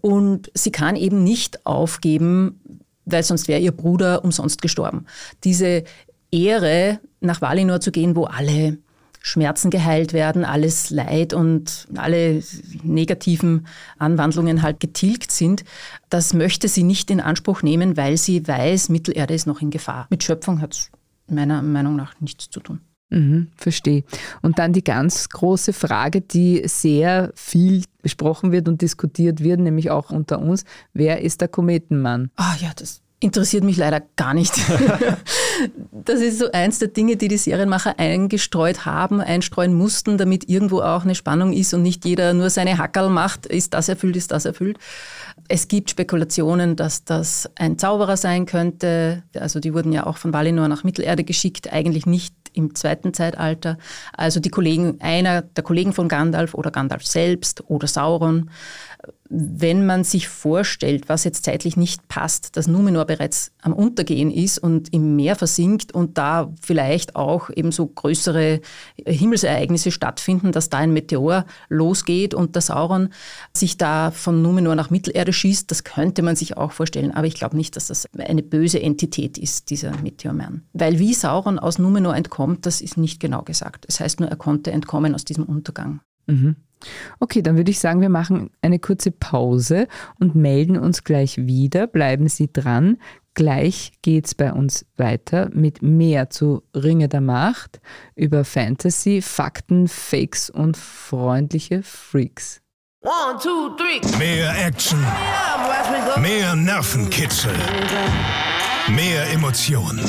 Und 0.00 0.50
sie 0.54 0.72
kann 0.72 0.96
eben 0.96 1.22
nicht 1.22 1.64
aufgeben, 1.64 2.60
weil 3.04 3.22
sonst 3.22 3.48
wäre 3.48 3.60
ihr 3.60 3.72
Bruder 3.72 4.24
umsonst 4.24 4.62
gestorben. 4.62 5.06
Diese 5.44 5.84
Ehre, 6.30 7.00
nach 7.20 7.40
Valinor 7.40 7.80
zu 7.80 7.92
gehen, 7.92 8.16
wo 8.16 8.24
alle 8.24 8.78
Schmerzen 9.20 9.70
geheilt 9.70 10.12
werden, 10.12 10.44
alles 10.44 10.90
Leid 10.90 11.32
und 11.32 11.88
alle 11.96 12.42
negativen 12.82 13.66
Anwandlungen 13.98 14.60
halt 14.60 14.80
getilgt 14.80 15.30
sind, 15.30 15.64
das 16.10 16.34
möchte 16.34 16.68
sie 16.68 16.82
nicht 16.82 17.10
in 17.10 17.20
Anspruch 17.20 17.62
nehmen, 17.62 17.96
weil 17.96 18.18
sie 18.18 18.46
weiß, 18.46 18.90
Mittelerde 18.90 19.32
ist 19.32 19.46
noch 19.46 19.62
in 19.62 19.70
Gefahr. 19.70 20.06
Mit 20.10 20.24
Schöpfung 20.24 20.60
hat 20.60 20.74
es 20.74 20.90
meiner 21.26 21.62
Meinung 21.62 21.96
nach 21.96 22.20
nichts 22.20 22.50
zu 22.50 22.60
tun. 22.60 22.80
Mhm, 23.10 23.48
verstehe. 23.56 24.04
Und 24.42 24.58
dann 24.58 24.72
die 24.72 24.84
ganz 24.84 25.28
große 25.28 25.72
Frage, 25.72 26.20
die 26.20 26.62
sehr 26.66 27.32
viel 27.34 27.84
besprochen 28.02 28.50
wird 28.50 28.68
und 28.68 28.82
diskutiert 28.82 29.42
wird, 29.42 29.60
nämlich 29.60 29.90
auch 29.90 30.10
unter 30.10 30.40
uns. 30.40 30.64
Wer 30.92 31.20
ist 31.20 31.40
der 31.40 31.48
Kometenmann? 31.48 32.30
Ah 32.36 32.56
ja, 32.60 32.72
das 32.74 33.02
interessiert 33.24 33.64
mich 33.64 33.78
leider 33.78 34.02
gar 34.16 34.34
nicht. 34.34 34.52
das 35.92 36.20
ist 36.20 36.38
so 36.38 36.52
eins 36.52 36.78
der 36.78 36.88
Dinge, 36.88 37.16
die 37.16 37.28
die 37.28 37.38
Serienmacher 37.38 37.98
eingestreut 37.98 38.84
haben, 38.84 39.20
einstreuen 39.20 39.72
mussten, 39.72 40.18
damit 40.18 40.48
irgendwo 40.48 40.80
auch 40.80 41.04
eine 41.04 41.14
Spannung 41.14 41.52
ist 41.54 41.72
und 41.72 41.82
nicht 41.82 42.04
jeder 42.04 42.34
nur 42.34 42.50
seine 42.50 42.76
Hackerl 42.76 43.08
macht, 43.08 43.46
ist 43.46 43.72
das 43.72 43.88
erfüllt, 43.88 44.16
ist 44.16 44.30
das 44.30 44.44
erfüllt. 44.44 44.78
Es 45.48 45.68
gibt 45.68 45.90
Spekulationen, 45.90 46.76
dass 46.76 47.04
das 47.04 47.48
ein 47.56 47.78
Zauberer 47.78 48.18
sein 48.18 48.44
könnte. 48.44 49.22
Also 49.34 49.58
die 49.58 49.72
wurden 49.72 49.92
ja 49.92 50.04
auch 50.06 50.18
von 50.18 50.32
Valinor 50.32 50.68
nach 50.68 50.84
Mittelerde 50.84 51.24
geschickt, 51.24 51.72
eigentlich 51.72 52.04
nicht 52.04 52.34
im 52.54 52.74
zweiten 52.74 53.12
Zeitalter. 53.12 53.78
Also 54.16 54.40
die 54.40 54.50
Kollegen, 54.50 55.00
einer 55.00 55.42
der 55.42 55.64
Kollegen 55.64 55.92
von 55.92 56.08
Gandalf 56.08 56.54
oder 56.54 56.70
Gandalf 56.70 57.04
selbst 57.04 57.68
oder 57.68 57.86
Sauron 57.86 58.50
wenn 59.36 59.84
man 59.84 60.04
sich 60.04 60.28
vorstellt, 60.28 61.08
was 61.08 61.24
jetzt 61.24 61.44
zeitlich 61.44 61.76
nicht 61.76 62.06
passt, 62.08 62.56
dass 62.56 62.68
Numenor 62.68 63.04
bereits 63.04 63.50
am 63.62 63.72
Untergehen 63.72 64.30
ist 64.30 64.58
und 64.58 64.92
im 64.92 65.16
Meer 65.16 65.34
versinkt 65.34 65.92
und 65.92 66.16
da 66.18 66.52
vielleicht 66.62 67.16
auch 67.16 67.50
eben 67.50 67.72
so 67.72 67.86
größere 67.86 68.60
Himmelsereignisse 69.04 69.90
stattfinden, 69.90 70.52
dass 70.52 70.70
da 70.70 70.78
ein 70.78 70.92
Meteor 70.92 71.46
losgeht 71.68 72.32
und 72.32 72.54
der 72.54 72.62
Sauron 72.62 73.08
sich 73.52 73.76
da 73.76 74.12
von 74.12 74.40
Numenor 74.40 74.76
nach 74.76 74.90
Mittelerde 74.90 75.32
schießt, 75.32 75.68
das 75.70 75.82
könnte 75.82 76.22
man 76.22 76.36
sich 76.36 76.56
auch 76.56 76.70
vorstellen. 76.70 77.10
Aber 77.10 77.26
ich 77.26 77.34
glaube 77.34 77.56
nicht, 77.56 77.74
dass 77.74 77.88
das 77.88 78.06
eine 78.16 78.42
böse 78.42 78.80
Entität 78.80 79.36
ist, 79.36 79.70
dieser 79.70 79.96
Meteormann. 80.00 80.62
Weil 80.72 81.00
wie 81.00 81.12
Sauron 81.12 81.58
aus 81.58 81.78
Numenor 81.78 82.14
entkommt, 82.14 82.66
das 82.66 82.80
ist 82.80 82.96
nicht 82.96 83.18
genau 83.18 83.42
gesagt. 83.42 83.86
Das 83.88 83.98
heißt 83.98 84.20
nur, 84.20 84.28
er 84.28 84.36
konnte 84.36 84.70
entkommen 84.70 85.14
aus 85.14 85.24
diesem 85.24 85.44
Untergang. 85.44 86.00
Mhm. 86.26 86.56
Okay, 87.20 87.42
dann 87.42 87.56
würde 87.56 87.70
ich 87.70 87.78
sagen, 87.78 88.00
wir 88.00 88.08
machen 88.08 88.50
eine 88.60 88.78
kurze 88.78 89.10
Pause 89.10 89.88
und 90.18 90.34
melden 90.34 90.76
uns 90.76 91.04
gleich 91.04 91.38
wieder. 91.38 91.86
Bleiben 91.86 92.28
Sie 92.28 92.52
dran. 92.52 92.98
Gleich 93.34 93.92
geht 94.02 94.26
es 94.26 94.34
bei 94.34 94.52
uns 94.52 94.86
weiter 94.96 95.50
mit 95.52 95.82
mehr 95.82 96.30
zu 96.30 96.62
Ringe 96.74 97.08
der 97.08 97.20
Macht 97.20 97.80
über 98.14 98.44
Fantasy, 98.44 99.22
Fakten, 99.22 99.88
Fakes 99.88 100.50
und 100.50 100.76
freundliche 100.76 101.82
Freaks. 101.82 102.60
One, 103.02 103.38
two, 103.42 103.70
three. 103.76 104.00
Mehr 104.18 104.54
Action. 104.66 105.04
Mehr 106.22 106.54
Nervenkitzel. 106.54 107.52
Mehr 108.88 109.30
Emotionen. 109.32 110.00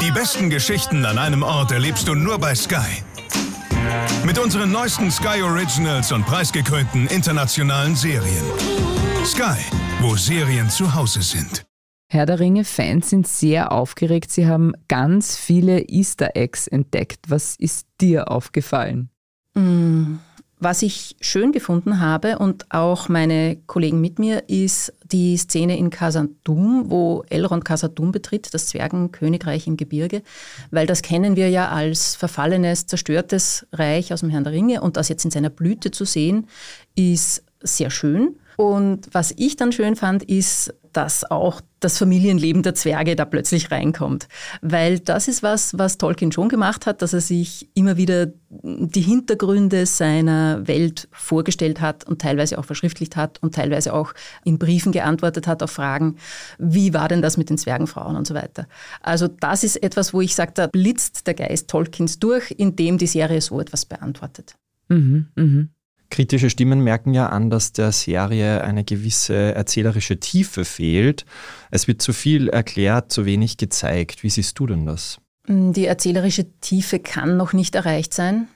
Die 0.00 0.10
besten 0.10 0.50
Geschichten 0.50 1.04
an 1.06 1.18
einem 1.18 1.42
Ort 1.42 1.72
erlebst 1.72 2.06
du 2.06 2.14
nur 2.14 2.38
bei 2.38 2.54
Sky. 2.54 3.02
Mit 4.24 4.38
unseren 4.38 4.72
neuesten 4.72 5.10
Sky 5.10 5.42
Originals 5.42 6.12
und 6.12 6.24
preisgekrönten 6.26 7.06
internationalen 7.08 7.94
Serien. 7.94 8.44
Sky, 9.24 9.58
wo 10.00 10.16
Serien 10.16 10.70
zu 10.70 10.94
Hause 10.94 11.22
sind. 11.22 11.66
Herr 12.08 12.26
der 12.26 12.38
Ringe-Fans 12.38 13.10
sind 13.10 13.26
sehr 13.26 13.72
aufgeregt. 13.72 14.30
Sie 14.30 14.46
haben 14.46 14.72
ganz 14.88 15.36
viele 15.36 15.80
Easter 15.88 16.36
Eggs 16.36 16.68
entdeckt. 16.68 17.28
Was 17.28 17.56
ist 17.56 17.86
dir 18.00 18.30
aufgefallen? 18.30 19.10
Mm. 19.54 20.16
Was 20.64 20.80
ich 20.80 21.14
schön 21.20 21.52
gefunden 21.52 22.00
habe 22.00 22.38
und 22.38 22.64
auch 22.70 23.10
meine 23.10 23.58
Kollegen 23.66 24.00
mit 24.00 24.18
mir, 24.18 24.48
ist 24.48 24.94
die 25.04 25.36
Szene 25.36 25.76
in 25.76 25.90
Khazad-dûm, 25.90 26.84
wo 26.88 27.22
Elrond 27.28 27.66
Khazad-dûm 27.66 28.12
betritt, 28.12 28.54
das 28.54 28.68
Zwergenkönigreich 28.68 29.66
im 29.66 29.76
Gebirge, 29.76 30.22
weil 30.70 30.86
das 30.86 31.02
kennen 31.02 31.36
wir 31.36 31.50
ja 31.50 31.68
als 31.68 32.14
verfallenes, 32.16 32.86
zerstörtes 32.86 33.66
Reich 33.72 34.10
aus 34.14 34.20
dem 34.20 34.30
Herrn 34.30 34.44
der 34.44 34.54
Ringe 34.54 34.80
und 34.80 34.96
das 34.96 35.10
jetzt 35.10 35.26
in 35.26 35.30
seiner 35.30 35.50
Blüte 35.50 35.90
zu 35.90 36.06
sehen, 36.06 36.46
ist 36.94 37.44
sehr 37.60 37.90
schön. 37.90 38.36
Und 38.56 39.08
was 39.12 39.34
ich 39.36 39.56
dann 39.56 39.70
schön 39.70 39.96
fand, 39.96 40.22
ist, 40.22 40.72
dass 40.96 41.30
auch 41.30 41.60
das 41.80 41.98
Familienleben 41.98 42.62
der 42.62 42.74
Zwerge 42.74 43.14
da 43.14 43.24
plötzlich 43.26 43.70
reinkommt. 43.70 44.28
Weil 44.62 45.00
das 45.00 45.28
ist 45.28 45.42
was, 45.42 45.76
was 45.76 45.98
Tolkien 45.98 46.32
schon 46.32 46.48
gemacht 46.48 46.86
hat, 46.86 47.02
dass 47.02 47.12
er 47.12 47.20
sich 47.20 47.68
immer 47.74 47.96
wieder 47.96 48.28
die 48.48 49.02
Hintergründe 49.02 49.84
seiner 49.84 50.66
Welt 50.66 51.08
vorgestellt 51.12 51.80
hat 51.80 52.04
und 52.04 52.22
teilweise 52.22 52.58
auch 52.58 52.64
verschriftlicht 52.64 53.16
hat 53.16 53.42
und 53.42 53.54
teilweise 53.54 53.92
auch 53.92 54.14
in 54.44 54.58
Briefen 54.58 54.92
geantwortet 54.92 55.46
hat 55.46 55.62
auf 55.62 55.72
Fragen, 55.72 56.16
wie 56.58 56.94
war 56.94 57.08
denn 57.08 57.20
das 57.20 57.36
mit 57.36 57.50
den 57.50 57.58
Zwergenfrauen 57.58 58.16
und 58.16 58.26
so 58.26 58.34
weiter. 58.34 58.66
Also 59.02 59.28
das 59.28 59.64
ist 59.64 59.82
etwas, 59.82 60.14
wo 60.14 60.20
ich 60.20 60.34
sage, 60.34 60.52
da 60.54 60.68
blitzt 60.68 61.26
der 61.26 61.34
Geist 61.34 61.68
Tolkiens 61.68 62.18
durch, 62.18 62.50
indem 62.56 62.96
die 62.96 63.06
Serie 63.06 63.40
so 63.40 63.60
etwas 63.60 63.84
beantwortet. 63.84 64.54
Mhm, 64.88 65.28
mh. 65.34 65.66
Kritische 66.14 66.48
Stimmen 66.48 66.78
merken 66.84 67.12
ja 67.12 67.30
an, 67.30 67.50
dass 67.50 67.72
der 67.72 67.90
Serie 67.90 68.62
eine 68.62 68.84
gewisse 68.84 69.34
erzählerische 69.34 70.20
Tiefe 70.20 70.64
fehlt. 70.64 71.26
Es 71.72 71.88
wird 71.88 72.02
zu 72.02 72.12
viel 72.12 72.48
erklärt, 72.48 73.10
zu 73.10 73.26
wenig 73.26 73.56
gezeigt. 73.56 74.22
Wie 74.22 74.30
siehst 74.30 74.56
du 74.60 74.68
denn 74.68 74.86
das? 74.86 75.18
Die 75.48 75.86
erzählerische 75.86 76.46
Tiefe 76.60 77.00
kann 77.00 77.36
noch 77.36 77.52
nicht 77.52 77.74
erreicht 77.74 78.14
sein. 78.14 78.46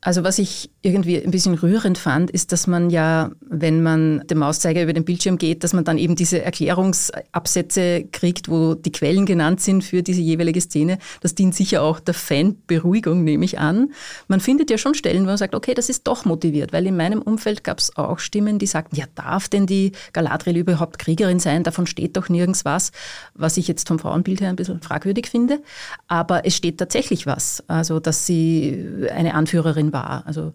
Also 0.00 0.22
was 0.22 0.38
ich 0.38 0.70
irgendwie 0.80 1.20
ein 1.20 1.32
bisschen 1.32 1.54
rührend 1.54 1.98
fand, 1.98 2.30
ist, 2.30 2.52
dass 2.52 2.68
man 2.68 2.88
ja, 2.88 3.32
wenn 3.40 3.82
man 3.82 4.22
den 4.28 4.38
Mauszeiger 4.38 4.80
über 4.80 4.92
den 4.92 5.04
Bildschirm 5.04 5.38
geht, 5.38 5.64
dass 5.64 5.72
man 5.72 5.82
dann 5.82 5.98
eben 5.98 6.14
diese 6.14 6.40
Erklärungsabsätze 6.40 8.04
kriegt, 8.12 8.48
wo 8.48 8.74
die 8.74 8.92
Quellen 8.92 9.26
genannt 9.26 9.60
sind 9.60 9.82
für 9.82 10.04
diese 10.04 10.20
jeweilige 10.20 10.60
Szene. 10.60 10.98
Das 11.20 11.34
dient 11.34 11.56
sicher 11.56 11.82
auch 11.82 11.98
der 11.98 12.14
Fanberuhigung, 12.14 13.24
nehme 13.24 13.44
ich 13.44 13.58
an. 13.58 13.92
Man 14.28 14.38
findet 14.38 14.70
ja 14.70 14.78
schon 14.78 14.94
Stellen, 14.94 15.22
wo 15.22 15.26
man 15.26 15.36
sagt, 15.36 15.56
okay, 15.56 15.74
das 15.74 15.88
ist 15.88 16.06
doch 16.06 16.24
motiviert, 16.24 16.72
weil 16.72 16.86
in 16.86 16.96
meinem 16.96 17.20
Umfeld 17.20 17.64
gab 17.64 17.80
es 17.80 17.96
auch 17.96 18.20
Stimmen, 18.20 18.60
die 18.60 18.66
sagten, 18.66 18.94
ja, 18.94 19.06
darf 19.16 19.48
denn 19.48 19.66
die 19.66 19.90
Galadriel 20.12 20.58
überhaupt 20.58 21.00
Kriegerin 21.00 21.40
sein? 21.40 21.64
Davon 21.64 21.88
steht 21.88 22.16
doch 22.16 22.28
nirgends 22.28 22.64
was, 22.64 22.92
was 23.34 23.56
ich 23.56 23.66
jetzt 23.66 23.88
vom 23.88 23.98
Frauenbild 23.98 24.42
her 24.42 24.50
ein 24.50 24.56
bisschen 24.56 24.80
fragwürdig 24.80 25.26
finde. 25.26 25.60
Aber 26.06 26.46
es 26.46 26.54
steht 26.54 26.78
tatsächlich 26.78 27.26
was, 27.26 27.64
also 27.66 27.98
dass 27.98 28.26
sie 28.26 28.86
eine 29.12 29.34
Anführerin 29.34 29.87
war. 29.92 30.26
Also 30.26 30.52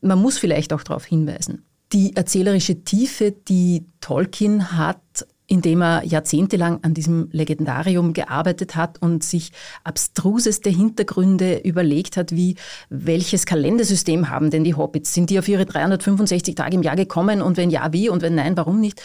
man 0.00 0.20
muss 0.20 0.38
vielleicht 0.38 0.72
auch 0.72 0.82
darauf 0.82 1.04
hinweisen. 1.04 1.64
Die 1.92 2.14
erzählerische 2.14 2.84
Tiefe, 2.84 3.32
die 3.32 3.86
Tolkien 4.00 4.72
hat, 4.72 5.26
indem 5.46 5.80
er 5.80 6.04
jahrzehntelang 6.04 6.84
an 6.84 6.92
diesem 6.92 7.30
Legendarium 7.32 8.12
gearbeitet 8.12 8.76
hat 8.76 9.00
und 9.00 9.24
sich 9.24 9.50
abstruseste 9.82 10.68
Hintergründe 10.68 11.58
überlegt 11.64 12.18
hat, 12.18 12.32
wie 12.32 12.56
welches 12.90 13.46
Kalendersystem 13.46 14.28
haben 14.28 14.50
denn 14.50 14.62
die 14.62 14.74
Hobbits? 14.74 15.14
Sind 15.14 15.30
die 15.30 15.38
auf 15.38 15.48
ihre 15.48 15.64
365 15.64 16.54
Tage 16.54 16.76
im 16.76 16.82
Jahr 16.82 16.96
gekommen 16.96 17.40
und 17.40 17.56
wenn 17.56 17.70
ja, 17.70 17.92
wie 17.94 18.10
und 18.10 18.20
wenn 18.20 18.34
nein, 18.34 18.56
warum 18.58 18.78
nicht? 18.78 19.00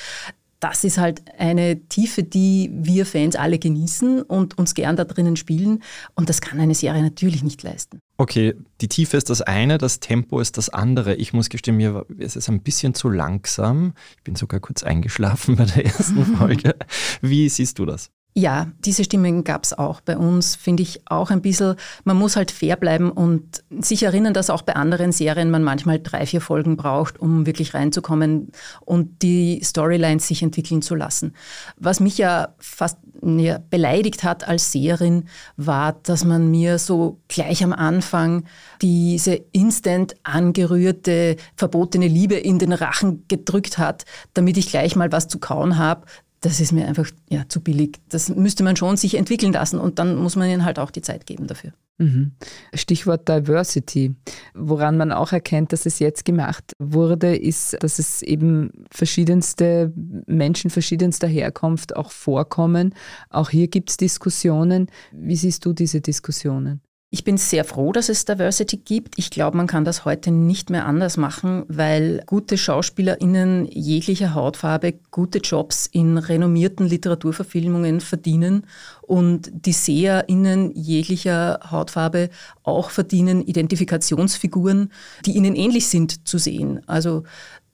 Das 0.64 0.86
ist 0.86 0.98
halt 0.98 1.22
eine 1.38 1.82
Tiefe, 1.90 2.24
die 2.24 2.72
wir 2.74 3.06
Fans 3.06 3.36
alle 3.36 3.60
genießen 3.60 4.22
und 4.22 4.58
uns 4.58 4.74
gern 4.76 4.96
da 4.96 5.04
drinnen 5.04 5.36
spielen. 5.36 5.84
Und 6.16 6.30
das 6.30 6.40
kann 6.40 6.58
eine 6.62 6.74
Serie 6.74 7.02
natürlich 7.02 7.44
nicht 7.44 7.62
leisten. 7.64 8.00
Okay, 8.16 8.56
die 8.80 8.88
Tiefe 8.88 9.18
ist 9.18 9.30
das 9.30 9.42
eine, 9.42 9.78
das 9.78 10.00
Tempo 10.00 10.40
ist 10.40 10.58
das 10.58 10.70
andere. 10.70 11.16
Ich 11.16 11.34
muss 11.34 11.50
gestehen, 11.50 11.76
mir 11.76 12.06
ist 12.18 12.38
es 12.38 12.48
ein 12.48 12.62
bisschen 12.62 12.94
zu 12.94 13.10
langsam. 13.10 13.94
Ich 14.16 14.24
bin 14.24 14.36
sogar 14.36 14.62
kurz 14.62 14.84
eingeschlafen 14.84 15.56
bei 15.58 15.66
der 15.66 15.86
ersten 15.86 16.26
Folge. 16.38 16.76
Wie 17.22 17.50
siehst 17.50 17.78
du 17.80 17.86
das? 17.86 18.10
Ja, 18.36 18.72
diese 18.80 19.04
Stimmen 19.04 19.44
gab 19.44 19.64
es 19.64 19.74
auch 19.74 20.02
bei 20.02 20.18
uns, 20.18 20.56
finde 20.56 20.82
ich 20.82 21.02
auch 21.06 21.30
ein 21.30 21.44
bisschen. 21.44 21.76
Man 22.04 22.18
muss 22.18 22.36
halt 22.36 22.50
fair 22.50 22.76
bleiben 22.78 23.12
und 23.12 23.64
sich 23.70 24.02
erinnern, 24.02 24.34
dass 24.34 24.50
auch 24.50 24.64
bei 24.64 24.76
anderen 24.76 25.12
Serien 25.12 25.52
man 25.52 25.62
manchmal 25.62 26.00
drei, 26.00 26.26
vier 26.26 26.42
Folgen 26.42 26.76
braucht, 26.76 27.20
um 27.20 27.46
wirklich 27.46 27.76
reinzukommen 27.76 28.52
und 28.82 29.22
die 29.22 29.62
Storylines 29.64 30.28
sich 30.28 30.42
entwickeln 30.42 30.82
zu 30.82 30.96
lassen. 30.96 31.36
Was 31.78 32.00
mich 32.00 32.18
ja 32.18 32.56
fast 32.58 32.98
ja, 33.22 33.60
beleidigt 33.70 34.24
hat 34.24 34.48
als 34.48 34.72
Seherin, 34.72 35.26
war, 35.56 35.94
dass 35.94 36.26
man 36.26 36.50
mir 36.50 36.80
so 36.80 37.20
gleich 37.28 37.64
am 37.64 37.72
Anfang 37.72 38.46
diese 38.82 39.36
instant 39.52 40.16
angerührte, 40.24 41.38
verbotene 41.56 42.08
Liebe 42.08 42.36
in 42.36 42.58
den 42.58 42.74
Rachen 42.74 43.26
gedrückt 43.28 43.78
hat, 43.78 44.06
damit 44.34 44.58
ich 44.58 44.70
gleich 44.70 44.96
mal 44.96 45.12
was 45.12 45.28
zu 45.28 45.38
kauen 45.38 45.78
habe 45.78 46.08
das 46.44 46.60
ist 46.60 46.74
mir 46.74 46.88
einfach 46.88 47.10
ja, 47.30 47.48
zu 47.48 47.62
billig. 47.62 48.00
Das 48.10 48.28
müsste 48.28 48.64
man 48.64 48.76
schon 48.76 48.98
sich 48.98 49.16
entwickeln 49.16 49.54
lassen 49.54 49.80
und 49.80 49.98
dann 49.98 50.18
muss 50.18 50.36
man 50.36 50.50
ihnen 50.50 50.66
halt 50.66 50.78
auch 50.78 50.92
die 50.92 51.02
Zeit 51.02 51.26
geben 51.26 51.48
dafür. 51.48 51.72
Mhm. 52.00 52.34
Stichwort 52.74 53.30
Diversity. 53.30 54.14
Woran 54.54 54.98
man 54.98 55.14
auch 55.14 55.32
erkennt, 55.32 55.72
dass 55.72 55.86
es 55.86 56.00
jetzt 56.00 56.26
gemacht 56.26 56.74
wurde, 56.80 57.34
ist, 57.34 57.78
dass 57.82 57.98
es 57.98 58.22
eben 58.24 58.72
verschiedenste 58.92 59.94
Menschen 60.28 60.70
verschiedenster 60.70 61.28
Herkunft 61.28 61.96
auch 61.96 62.12
vorkommen. 62.12 62.94
Auch 63.30 63.50
hier 63.50 63.70
gibt 63.70 63.92
es 63.92 63.98
Diskussionen. 63.98 64.88
Wie 65.14 65.38
siehst 65.38 65.66
du 65.66 65.72
diese 65.72 66.02
Diskussionen? 66.02 66.82
Ich 67.14 67.24
bin 67.24 67.38
sehr 67.38 67.64
froh, 67.64 67.92
dass 67.92 68.10
es 68.10 68.26
Diversity 68.26 68.78
gibt. 68.78 69.20
Ich 69.20 69.30
glaube, 69.30 69.56
man 69.56 69.68
kann 69.68 69.86
das 69.86 70.04
heute 70.04 70.32
nicht 70.32 70.72
mehr 70.72 70.88
anders 70.88 71.16
machen, 71.16 71.64
weil 71.68 72.24
gute 72.26 72.58
SchauspielerInnen 72.58 73.68
jeglicher 73.68 74.34
Hautfarbe 74.34 74.96
gute 75.12 75.38
Jobs 75.38 75.86
in 75.86 76.18
renommierten 76.18 76.88
Literaturverfilmungen 76.88 78.02
verdienen 78.02 78.66
und 79.04 79.52
die 79.54 79.74
SeherInnen 79.74 80.72
jeglicher 80.72 81.60
Hautfarbe 81.70 82.32
auch 82.64 82.90
verdienen, 82.90 83.44
Identifikationsfiguren, 83.44 84.92
die 85.24 85.34
ihnen 85.34 85.56
ähnlich 85.56 85.90
sind, 85.90 86.28
zu 86.28 86.40
sehen. 86.40 86.82
Also 86.88 87.26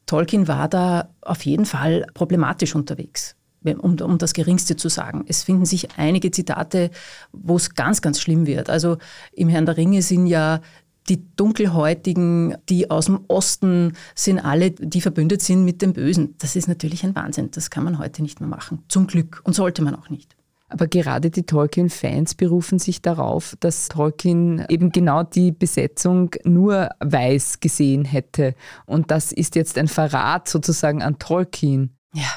Tolkien 0.05 0.49
war 0.49 0.67
da 0.67 1.11
auf 1.21 1.45
jeden 1.45 1.65
Fall 1.65 2.05
problematisch 2.13 2.75
unterwegs 2.75 3.37
um, 3.63 3.99
um 3.99 4.17
das 4.17 4.33
Geringste 4.33 4.75
zu 4.75 4.89
sagen. 4.89 5.25
Es 5.27 5.43
finden 5.43 5.65
sich 5.65 5.89
einige 5.97 6.31
Zitate, 6.31 6.91
wo 7.31 7.55
es 7.55 7.75
ganz, 7.75 8.01
ganz 8.01 8.21
schlimm 8.21 8.45
wird. 8.45 8.69
Also 8.69 8.97
im 9.33 9.49
Herrn 9.49 9.65
der 9.65 9.77
Ringe 9.77 10.01
sind 10.01 10.27
ja 10.27 10.61
die 11.09 11.23
Dunkelhäutigen, 11.35 12.55
die 12.69 12.91
aus 12.91 13.05
dem 13.05 13.21
Osten 13.27 13.93
sind 14.15 14.39
alle, 14.39 14.71
die 14.71 15.01
verbündet 15.01 15.41
sind 15.41 15.65
mit 15.65 15.81
dem 15.81 15.93
Bösen. 15.93 16.35
Das 16.37 16.55
ist 16.55 16.67
natürlich 16.67 17.03
ein 17.03 17.15
Wahnsinn. 17.15 17.49
Das 17.51 17.69
kann 17.69 17.83
man 17.83 17.97
heute 17.97 18.21
nicht 18.21 18.39
mehr 18.39 18.49
machen. 18.49 18.83
Zum 18.87 19.07
Glück. 19.07 19.41
Und 19.43 19.53
sollte 19.53 19.81
man 19.81 19.95
auch 19.95 20.09
nicht. 20.09 20.35
Aber 20.69 20.85
gerade 20.85 21.31
die 21.31 21.43
Tolkien-Fans 21.43 22.35
berufen 22.35 22.77
sich 22.77 23.01
darauf, 23.01 23.55
dass 23.59 23.87
Tolkien 23.87 24.63
eben 24.69 24.91
genau 24.91 25.23
die 25.23 25.51
Besetzung 25.51 26.29
nur 26.43 26.89
weiß 26.99 27.59
gesehen 27.59 28.05
hätte. 28.05 28.53
Und 28.85 29.09
das 29.09 29.31
ist 29.31 29.55
jetzt 29.55 29.79
ein 29.79 29.87
Verrat 29.87 30.47
sozusagen 30.47 31.01
an 31.01 31.17
Tolkien. 31.17 31.95
Ja, 32.13 32.27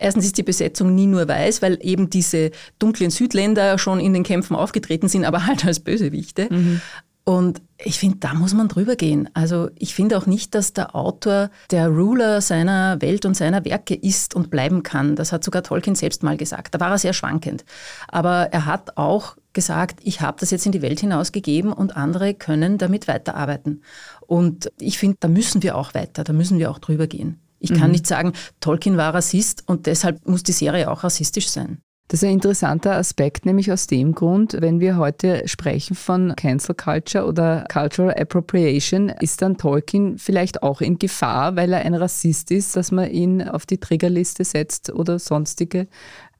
erstens 0.00 0.24
ist 0.24 0.38
die 0.38 0.42
Besetzung 0.42 0.94
nie 0.94 1.06
nur 1.06 1.28
weiß, 1.28 1.62
weil 1.62 1.78
eben 1.80 2.10
diese 2.10 2.50
dunklen 2.80 3.10
Südländer 3.10 3.78
schon 3.78 4.00
in 4.00 4.14
den 4.14 4.24
Kämpfen 4.24 4.56
aufgetreten 4.56 5.08
sind, 5.08 5.24
aber 5.24 5.46
halt 5.46 5.64
als 5.64 5.80
Bösewichte. 5.80 6.48
Mhm. 6.50 6.80
Und 7.24 7.62
ich 7.78 8.00
finde, 8.00 8.18
da 8.18 8.34
muss 8.34 8.52
man 8.52 8.66
drüber 8.66 8.96
gehen. 8.96 9.28
Also 9.32 9.70
ich 9.76 9.94
finde 9.94 10.18
auch 10.18 10.26
nicht, 10.26 10.56
dass 10.56 10.72
der 10.72 10.96
Autor 10.96 11.50
der 11.70 11.88
Ruler 11.88 12.40
seiner 12.40 13.00
Welt 13.00 13.24
und 13.24 13.36
seiner 13.36 13.64
Werke 13.64 13.94
ist 13.94 14.34
und 14.34 14.50
bleiben 14.50 14.82
kann. 14.82 15.14
Das 15.14 15.30
hat 15.30 15.44
sogar 15.44 15.62
Tolkien 15.62 15.94
selbst 15.94 16.24
mal 16.24 16.36
gesagt. 16.36 16.74
Da 16.74 16.80
war 16.80 16.90
er 16.90 16.98
sehr 16.98 17.12
schwankend. 17.12 17.64
Aber 18.08 18.48
er 18.50 18.66
hat 18.66 18.96
auch 18.96 19.36
gesagt, 19.52 20.00
ich 20.02 20.20
habe 20.20 20.38
das 20.40 20.50
jetzt 20.50 20.66
in 20.66 20.72
die 20.72 20.82
Welt 20.82 20.98
hinausgegeben 20.98 21.72
und 21.72 21.96
andere 21.96 22.34
können 22.34 22.76
damit 22.76 23.06
weiterarbeiten. 23.06 23.82
Und 24.26 24.72
ich 24.80 24.98
finde, 24.98 25.18
da 25.20 25.28
müssen 25.28 25.62
wir 25.62 25.76
auch 25.76 25.94
weiter, 25.94 26.24
da 26.24 26.32
müssen 26.32 26.58
wir 26.58 26.72
auch 26.72 26.80
drüber 26.80 27.06
gehen. 27.06 27.38
Ich 27.62 27.72
kann 27.72 27.86
mhm. 27.86 27.92
nicht 27.92 28.06
sagen, 28.06 28.32
Tolkien 28.60 28.96
war 28.96 29.14
Rassist 29.14 29.62
und 29.66 29.86
deshalb 29.86 30.26
muss 30.26 30.42
die 30.42 30.52
Serie 30.52 30.90
auch 30.90 31.04
rassistisch 31.04 31.48
sein. 31.48 31.78
Das 32.08 32.22
ist 32.22 32.28
ein 32.28 32.34
interessanter 32.34 32.96
Aspekt, 32.96 33.46
nämlich 33.46 33.72
aus 33.72 33.86
dem 33.86 34.14
Grund, 34.14 34.56
wenn 34.60 34.80
wir 34.80 34.98
heute 34.98 35.48
sprechen 35.48 35.94
von 35.94 36.34
Cancel 36.36 36.74
Culture 36.74 37.24
oder 37.24 37.64
Cultural 37.72 38.14
Appropriation, 38.20 39.08
ist 39.08 39.40
dann 39.40 39.56
Tolkien 39.56 40.18
vielleicht 40.18 40.62
auch 40.62 40.82
in 40.82 40.98
Gefahr, 40.98 41.56
weil 41.56 41.72
er 41.72 41.86
ein 41.86 41.94
Rassist 41.94 42.50
ist, 42.50 42.76
dass 42.76 42.90
man 42.90 43.08
ihn 43.10 43.40
auf 43.40 43.64
die 43.64 43.78
Triggerliste 43.78 44.44
setzt 44.44 44.92
oder 44.92 45.18
sonstige 45.18 45.86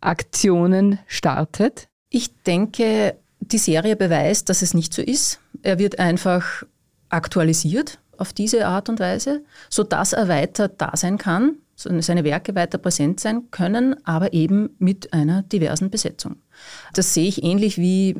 Aktionen 0.02 0.98
startet? 1.06 1.88
Ich 2.10 2.42
denke, 2.42 3.16
die 3.40 3.58
Serie 3.58 3.96
beweist, 3.96 4.50
dass 4.50 4.60
es 4.60 4.74
nicht 4.74 4.92
so 4.92 5.00
ist. 5.00 5.40
Er 5.62 5.78
wird 5.78 5.98
einfach 5.98 6.64
aktualisiert 7.08 7.98
auf 8.18 8.32
diese 8.32 8.66
Art 8.66 8.88
und 8.88 9.00
Weise, 9.00 9.42
sodass 9.68 10.12
er 10.12 10.28
weiter 10.28 10.68
da 10.68 10.92
sein 10.94 11.18
kann 11.18 11.56
seine 12.00 12.24
Werke 12.24 12.54
weiter 12.54 12.78
präsent 12.78 13.20
sein 13.20 13.50
können, 13.50 13.96
aber 14.04 14.32
eben 14.32 14.70
mit 14.78 15.12
einer 15.12 15.42
diversen 15.42 15.90
Besetzung. 15.90 16.36
Das 16.94 17.14
sehe 17.14 17.26
ich 17.26 17.42
ähnlich 17.42 17.78
wie 17.78 18.14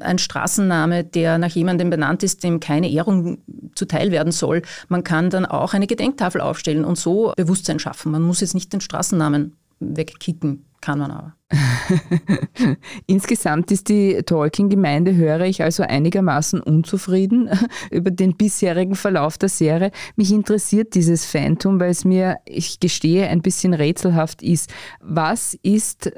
ein 0.00 0.18
Straßenname, 0.18 1.04
der 1.04 1.38
nach 1.38 1.50
jemandem 1.50 1.90
benannt 1.90 2.22
ist, 2.22 2.42
dem 2.42 2.60
keine 2.60 2.90
Ehrung 2.90 3.38
zuteil 3.74 4.10
werden 4.10 4.32
soll. 4.32 4.62
Man 4.88 5.04
kann 5.04 5.30
dann 5.30 5.46
auch 5.46 5.74
eine 5.74 5.86
Gedenktafel 5.86 6.40
aufstellen 6.40 6.84
und 6.84 6.98
so 6.98 7.32
Bewusstsein 7.36 7.78
schaffen. 7.78 8.10
Man 8.12 8.22
muss 8.22 8.40
jetzt 8.40 8.54
nicht 8.54 8.72
den 8.72 8.80
Straßennamen 8.80 9.56
wegkicken, 9.80 10.64
kann 10.80 10.98
man 10.98 11.10
aber. 11.10 11.36
Insgesamt 13.06 13.70
ist 13.70 13.88
die 13.88 14.22
Tolkien-Gemeinde, 14.22 15.14
höre 15.14 15.42
ich 15.42 15.62
also 15.62 15.82
einigermaßen 15.82 16.60
unzufrieden 16.60 17.48
über 17.90 18.10
den 18.10 18.36
bisherigen 18.36 18.94
Verlauf 18.94 19.38
der 19.38 19.48
Serie. 19.48 19.90
Mich 20.16 20.32
interessiert 20.32 20.94
dieses 20.94 21.24
Phantom, 21.24 21.80
weil 21.80 21.90
es 21.90 22.04
mir, 22.04 22.38
ich 22.44 22.80
gestehe, 22.80 23.28
ein 23.28 23.42
bisschen 23.42 23.74
rätselhaft 23.74 24.42
ist. 24.42 24.72
Was 25.00 25.54
ist 25.62 26.12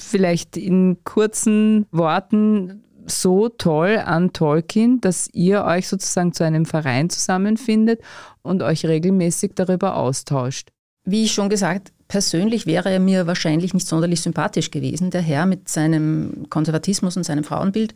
vielleicht 0.00 0.56
in 0.56 0.98
kurzen 1.04 1.86
Worten 1.92 2.82
so 3.06 3.48
toll 3.48 4.00
an 4.04 4.32
Tolkien, 4.32 5.00
dass 5.00 5.28
ihr 5.32 5.64
euch 5.64 5.88
sozusagen 5.88 6.32
zu 6.32 6.44
einem 6.44 6.66
Verein 6.66 7.10
zusammenfindet 7.10 8.00
und 8.42 8.62
euch 8.62 8.86
regelmäßig 8.86 9.52
darüber 9.54 9.96
austauscht? 9.96 10.70
Wie 11.04 11.24
ich 11.24 11.32
schon 11.32 11.48
gesagt 11.48 11.92
Persönlich 12.12 12.66
wäre 12.66 12.90
er 12.90 13.00
mir 13.00 13.26
wahrscheinlich 13.26 13.72
nicht 13.72 13.88
sonderlich 13.88 14.20
sympathisch 14.20 14.70
gewesen, 14.70 15.10
der 15.10 15.22
Herr 15.22 15.46
mit 15.46 15.70
seinem 15.70 16.44
Konservatismus 16.50 17.16
und 17.16 17.24
seinem 17.24 17.42
Frauenbild. 17.42 17.94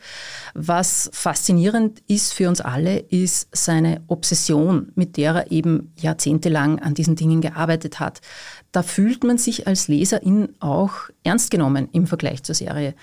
Was 0.55 1.11
faszinierend 1.13 2.01
ist 2.09 2.33
für 2.33 2.49
uns 2.49 2.63
alle, 2.63 2.97
ist 2.97 3.55
seine 3.55 4.01
Obsession, 4.07 4.91
mit 4.95 5.19
der 5.19 5.35
er 5.35 5.53
eben 5.53 5.93
jahrzehntelang 5.99 6.79
an 6.79 6.95
diesen 6.95 7.15
Dingen 7.15 7.43
gearbeitet 7.43 8.01
hat. 8.01 8.23
Da 8.73 8.83
fühlt 8.83 9.23
man 9.23 9.37
sich 9.37 9.67
als 9.67 9.87
Leserin 9.87 10.49
auch 10.61 10.95
ernst 11.23 11.51
genommen 11.51 11.91
im 11.93 12.07
Vergleich 12.07 12.43
zur 12.43 12.55
Serie. 12.55 12.95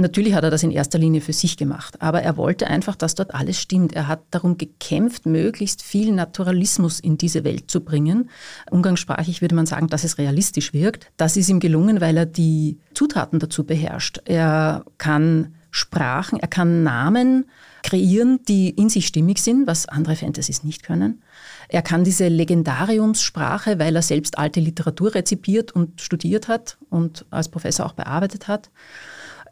Natürlich 0.00 0.34
hat 0.34 0.44
er 0.44 0.50
das 0.50 0.62
in 0.62 0.70
erster 0.70 0.96
Linie 0.96 1.20
für 1.20 1.32
sich 1.32 1.56
gemacht, 1.56 2.00
aber 2.00 2.22
er 2.22 2.36
wollte 2.36 2.68
einfach, 2.68 2.94
dass 2.94 3.16
dort 3.16 3.34
alles 3.34 3.60
stimmt. 3.60 3.94
Er 3.94 4.06
hat 4.06 4.20
darum 4.30 4.56
gekämpft, 4.56 5.26
möglichst 5.26 5.82
viel 5.82 6.12
Naturalismus 6.12 7.00
in 7.00 7.18
diese 7.18 7.42
Welt 7.42 7.68
zu 7.68 7.80
bringen. 7.80 8.30
Umgangssprachlich 8.70 9.42
würde 9.42 9.56
man 9.56 9.66
sagen, 9.66 9.88
dass 9.88 10.04
es 10.04 10.16
realistisch 10.16 10.72
wirkt. 10.72 11.10
Das 11.16 11.36
ist 11.36 11.48
ihm 11.48 11.58
gelungen, 11.58 12.00
weil 12.00 12.16
er 12.16 12.26
die 12.26 12.78
Zutaten 12.94 13.40
dazu 13.40 13.64
beherrscht. 13.64 14.20
Er 14.24 14.84
kann 14.98 15.56
Sprachen, 15.72 16.38
er 16.38 16.48
kann 16.48 16.84
Namen 16.84 17.46
kreieren, 17.82 18.38
die 18.46 18.70
in 18.70 18.88
sich 18.88 19.06
stimmig 19.06 19.40
sind, 19.40 19.66
was 19.66 19.88
andere 19.88 20.14
Fantasies 20.14 20.62
nicht 20.62 20.84
können. 20.84 21.22
Er 21.68 21.82
kann 21.82 22.04
diese 22.04 22.28
Legendariumssprache, 22.28 23.80
weil 23.80 23.96
er 23.96 24.02
selbst 24.02 24.38
alte 24.38 24.60
Literatur 24.60 25.14
rezipiert 25.14 25.72
und 25.72 26.00
studiert 26.00 26.46
hat 26.46 26.78
und 26.88 27.26
als 27.30 27.48
Professor 27.48 27.84
auch 27.84 27.94
bearbeitet 27.94 28.46
hat. 28.46 28.70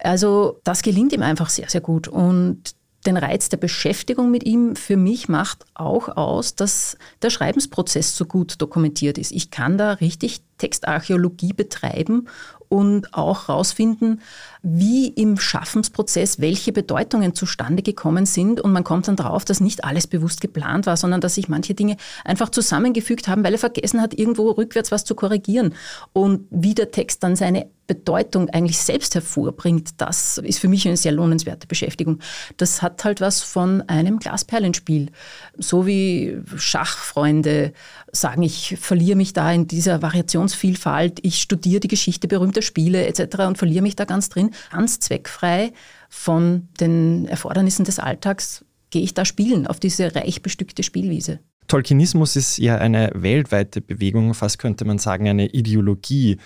Also 0.00 0.60
das 0.64 0.82
gelingt 0.82 1.12
ihm 1.12 1.22
einfach 1.22 1.48
sehr, 1.48 1.68
sehr 1.68 1.80
gut. 1.80 2.08
Und 2.08 2.74
den 3.06 3.16
Reiz 3.16 3.48
der 3.48 3.56
Beschäftigung 3.56 4.30
mit 4.30 4.44
ihm 4.44 4.76
für 4.76 4.96
mich 4.96 5.28
macht 5.28 5.64
auch 5.74 6.08
aus, 6.16 6.56
dass 6.56 6.96
der 7.22 7.30
Schreibensprozess 7.30 8.16
so 8.16 8.24
gut 8.24 8.60
dokumentiert 8.60 9.16
ist. 9.18 9.32
Ich 9.32 9.50
kann 9.50 9.78
da 9.78 9.92
richtig 9.92 10.40
Textarchäologie 10.58 11.52
betreiben 11.52 12.28
und 12.68 13.14
auch 13.14 13.48
herausfinden, 13.48 14.20
wie 14.62 15.08
im 15.08 15.38
Schaffensprozess 15.38 16.40
welche 16.40 16.72
Bedeutungen 16.72 17.34
zustande 17.34 17.82
gekommen 17.82 18.26
sind. 18.26 18.60
Und 18.60 18.72
man 18.72 18.84
kommt 18.84 19.08
dann 19.08 19.16
drauf, 19.16 19.44
dass 19.44 19.60
nicht 19.60 19.84
alles 19.84 20.06
bewusst 20.06 20.40
geplant 20.40 20.86
war, 20.86 20.96
sondern 20.96 21.20
dass 21.20 21.36
sich 21.36 21.48
manche 21.48 21.74
Dinge 21.74 21.96
einfach 22.24 22.48
zusammengefügt 22.48 23.28
haben, 23.28 23.44
weil 23.44 23.52
er 23.52 23.58
vergessen 23.58 24.00
hat, 24.00 24.14
irgendwo 24.14 24.50
rückwärts 24.50 24.90
was 24.90 25.04
zu 25.04 25.14
korrigieren. 25.14 25.74
Und 26.12 26.46
wie 26.50 26.74
der 26.74 26.90
Text 26.90 27.22
dann 27.22 27.36
seine 27.36 27.66
Bedeutung 27.86 28.50
eigentlich 28.50 28.78
selbst 28.78 29.14
hervorbringt, 29.14 30.00
das 30.00 30.38
ist 30.38 30.58
für 30.58 30.66
mich 30.66 30.88
eine 30.88 30.96
sehr 30.96 31.12
lohnenswerte 31.12 31.68
Beschäftigung. 31.68 32.18
Das 32.56 32.82
hat 32.82 33.04
halt 33.04 33.20
was 33.20 33.42
von 33.42 33.82
einem 33.82 34.18
Glasperlenspiel. 34.18 35.12
So 35.56 35.86
wie 35.86 36.38
Schachfreunde 36.56 37.72
sagen, 38.10 38.42
ich 38.42 38.76
verliere 38.80 39.16
mich 39.16 39.32
da 39.34 39.52
in 39.52 39.68
dieser 39.68 40.02
Variationsvielfalt, 40.46 41.18
ich 41.22 41.40
studiere 41.40 41.80
die 41.80 41.88
Geschichte 41.88 42.28
berühmter 42.28 42.62
Spiele 42.62 43.06
etc. 43.06 43.38
und 43.46 43.58
verliere 43.58 43.82
mich 43.82 43.96
da 43.96 44.04
ganz 44.04 44.28
drin. 44.28 44.50
Ganz 44.70 45.00
zweckfrei 45.00 45.72
von 46.08 46.68
den 46.80 47.26
Erfordernissen 47.26 47.84
des 47.84 47.98
Alltags 47.98 48.64
gehe 48.90 49.02
ich 49.02 49.14
da 49.14 49.24
spielen, 49.24 49.66
auf 49.66 49.80
diese 49.80 50.14
reich 50.14 50.42
bestückte 50.42 50.82
Spielwiese. 50.82 51.40
Tolkienismus 51.66 52.36
ist 52.36 52.58
ja 52.58 52.78
eine 52.78 53.10
weltweite 53.14 53.80
Bewegung, 53.80 54.34
fast 54.34 54.58
könnte 54.58 54.84
man 54.84 54.98
sagen 54.98 55.28
eine 55.28 55.48
Ideologie. 55.48 56.38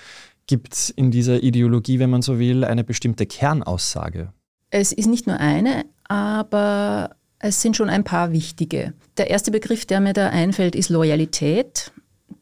Gibt 0.46 0.72
es 0.74 0.90
in 0.90 1.10
dieser 1.10 1.42
Ideologie, 1.42 1.98
wenn 1.98 2.10
man 2.10 2.22
so 2.22 2.38
will, 2.38 2.64
eine 2.64 2.84
bestimmte 2.84 3.26
Kernaussage? 3.26 4.32
Es 4.70 4.92
ist 4.92 5.06
nicht 5.06 5.26
nur 5.26 5.36
eine, 5.38 5.84
aber 6.04 7.10
es 7.38 7.60
sind 7.60 7.76
schon 7.76 7.90
ein 7.90 8.04
paar 8.04 8.32
wichtige. 8.32 8.94
Der 9.18 9.30
erste 9.30 9.50
Begriff, 9.50 9.84
der 9.84 10.00
mir 10.00 10.14
da 10.14 10.30
einfällt, 10.30 10.74
ist 10.74 10.88
Loyalität. 10.88 11.92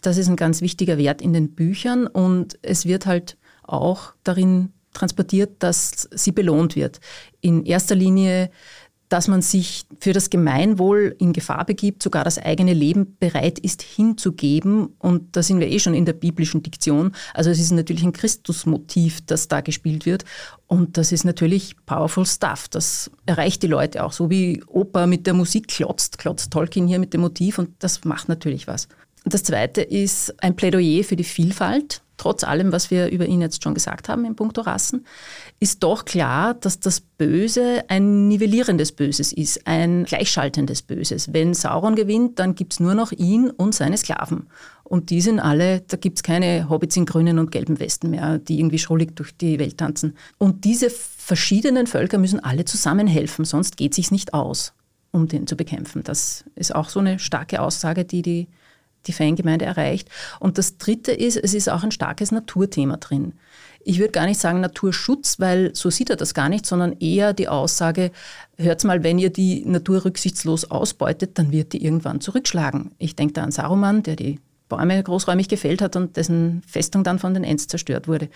Das 0.02 0.16
ist 0.16 0.28
ein 0.28 0.36
ganz 0.36 0.60
wichtiger 0.60 0.98
Wert 0.98 1.22
in 1.22 1.32
den 1.32 1.54
Büchern 1.54 2.06
und 2.06 2.58
es 2.62 2.86
wird 2.86 3.06
halt 3.06 3.36
auch 3.62 4.14
darin 4.24 4.72
transportiert, 4.94 5.56
dass 5.62 6.08
sie 6.12 6.32
belohnt 6.32 6.76
wird. 6.76 7.00
In 7.40 7.64
erster 7.64 7.94
Linie 7.94 8.50
dass 9.08 9.28
man 9.28 9.42
sich 9.42 9.86
für 10.00 10.12
das 10.12 10.30
Gemeinwohl 10.30 11.14
in 11.18 11.32
Gefahr 11.32 11.64
begibt, 11.64 12.02
sogar 12.02 12.24
das 12.24 12.38
eigene 12.38 12.74
Leben 12.74 13.16
bereit 13.18 13.58
ist 13.58 13.82
hinzugeben. 13.82 14.88
Und 14.98 15.36
da 15.36 15.42
sind 15.42 15.60
wir 15.60 15.68
eh 15.68 15.78
schon 15.78 15.94
in 15.94 16.04
der 16.04 16.12
biblischen 16.12 16.62
Diktion. 16.62 17.12
Also 17.32 17.50
es 17.50 17.58
ist 17.58 17.72
natürlich 17.72 18.02
ein 18.02 18.12
Christusmotiv, 18.12 19.20
das 19.24 19.48
da 19.48 19.60
gespielt 19.60 20.04
wird. 20.04 20.24
Und 20.66 20.98
das 20.98 21.12
ist 21.12 21.24
natürlich 21.24 21.74
powerful 21.86 22.26
stuff. 22.26 22.68
Das 22.68 23.10
erreicht 23.24 23.62
die 23.62 23.68
Leute 23.68 24.04
auch. 24.04 24.12
So 24.12 24.28
wie 24.28 24.62
Oper 24.66 25.06
mit 25.06 25.26
der 25.26 25.34
Musik 25.34 25.68
klotzt, 25.68 26.18
klotzt 26.18 26.52
Tolkien 26.52 26.86
hier 26.86 26.98
mit 26.98 27.14
dem 27.14 27.22
Motiv 27.22 27.58
und 27.58 27.70
das 27.78 28.04
macht 28.04 28.28
natürlich 28.28 28.66
was. 28.66 28.88
Das 29.28 29.42
zweite 29.42 29.82
ist 29.82 30.34
ein 30.42 30.56
Plädoyer 30.56 31.04
für 31.04 31.16
die 31.16 31.24
Vielfalt 31.24 32.02
trotz 32.18 32.44
allem, 32.44 32.72
was 32.72 32.90
wir 32.90 33.10
über 33.10 33.24
ihn 33.24 33.40
jetzt 33.40 33.62
schon 33.62 33.72
gesagt 33.72 34.08
haben 34.08 34.26
in 34.26 34.36
puncto 34.36 34.60
Rassen, 34.60 35.06
ist 35.60 35.82
doch 35.82 36.04
klar, 36.04 36.54
dass 36.54 36.80
das 36.80 37.00
Böse 37.00 37.84
ein 37.88 38.28
nivellierendes 38.28 38.92
Böses 38.92 39.32
ist, 39.32 39.66
ein 39.66 40.04
gleichschaltendes 40.04 40.82
Böses. 40.82 41.32
Wenn 41.32 41.54
Sauron 41.54 41.94
gewinnt, 41.94 42.38
dann 42.38 42.54
gibt 42.54 42.74
es 42.74 42.80
nur 42.80 42.94
noch 42.94 43.12
ihn 43.12 43.50
und 43.50 43.74
seine 43.74 43.96
Sklaven. 43.96 44.48
Und 44.84 45.10
die 45.10 45.20
sind 45.20 45.38
alle, 45.38 45.80
da 45.82 45.96
gibt 45.96 46.18
es 46.18 46.22
keine 46.22 46.68
Hobbits 46.68 46.96
in 46.96 47.06
grünen 47.06 47.38
und 47.38 47.50
gelben 47.50 47.78
Westen 47.78 48.10
mehr, 48.10 48.38
die 48.38 48.58
irgendwie 48.58 48.78
schrullig 48.78 49.14
durch 49.16 49.36
die 49.36 49.58
Welt 49.58 49.78
tanzen. 49.78 50.16
Und 50.38 50.64
diese 50.64 50.90
verschiedenen 50.90 51.86
Völker 51.86 52.18
müssen 52.18 52.40
alle 52.40 52.64
zusammenhelfen, 52.64 53.44
sonst 53.44 53.76
geht 53.76 53.92
es 53.92 53.96
sich 53.96 54.10
nicht 54.10 54.34
aus, 54.34 54.72
um 55.12 55.28
den 55.28 55.46
zu 55.46 55.56
bekämpfen. 55.56 56.02
Das 56.04 56.44
ist 56.54 56.74
auch 56.74 56.88
so 56.88 57.00
eine 57.00 57.18
starke 57.18 57.60
Aussage, 57.60 58.04
die 58.04 58.22
die 58.22 58.48
die 59.06 59.12
Fangemeinde 59.12 59.64
erreicht. 59.64 60.08
Und 60.40 60.58
das 60.58 60.78
Dritte 60.78 61.12
ist, 61.12 61.36
es 61.36 61.54
ist 61.54 61.68
auch 61.68 61.82
ein 61.82 61.90
starkes 61.90 62.32
Naturthema 62.32 62.96
drin. 62.96 63.34
ich 63.84 63.98
würde 63.98 64.12
gar 64.12 64.26
nicht 64.26 64.40
sagen 64.40 64.60
Naturschutz, 64.60 65.40
weil 65.40 65.74
so 65.74 65.88
sieht 65.88 66.10
er 66.10 66.16
das 66.16 66.34
gar 66.34 66.48
nicht, 66.48 66.66
sondern 66.66 66.92
eher 67.00 67.32
die 67.32 67.48
Aussage, 67.48 68.10
hört 68.56 68.84
mal, 68.84 69.02
wenn 69.02 69.18
ihr 69.18 69.30
die 69.30 69.64
Natur 69.64 70.04
rücksichtslos 70.04 70.70
ausbeutet, 70.70 71.38
dann 71.38 71.52
wird 71.52 71.72
die 71.72 71.82
irgendwann 71.82 72.20
zurückschlagen. 72.20 72.92
Ich 72.98 73.16
denke 73.16 73.34
da 73.34 73.44
an 73.44 73.52
Saruman, 73.52 74.02
der 74.02 74.16
die 74.16 74.40
Bäume 74.68 75.02
großräumig 75.02 75.48
gefällt 75.48 75.82
hat 75.82 75.96
und 75.96 76.16
dessen 76.16 76.62
Festung 76.66 77.04
dann 77.04 77.18
von 77.18 77.34
den 77.34 77.44
Ents 77.44 77.68
zerstört 77.68 78.08
wurde. 78.08 78.28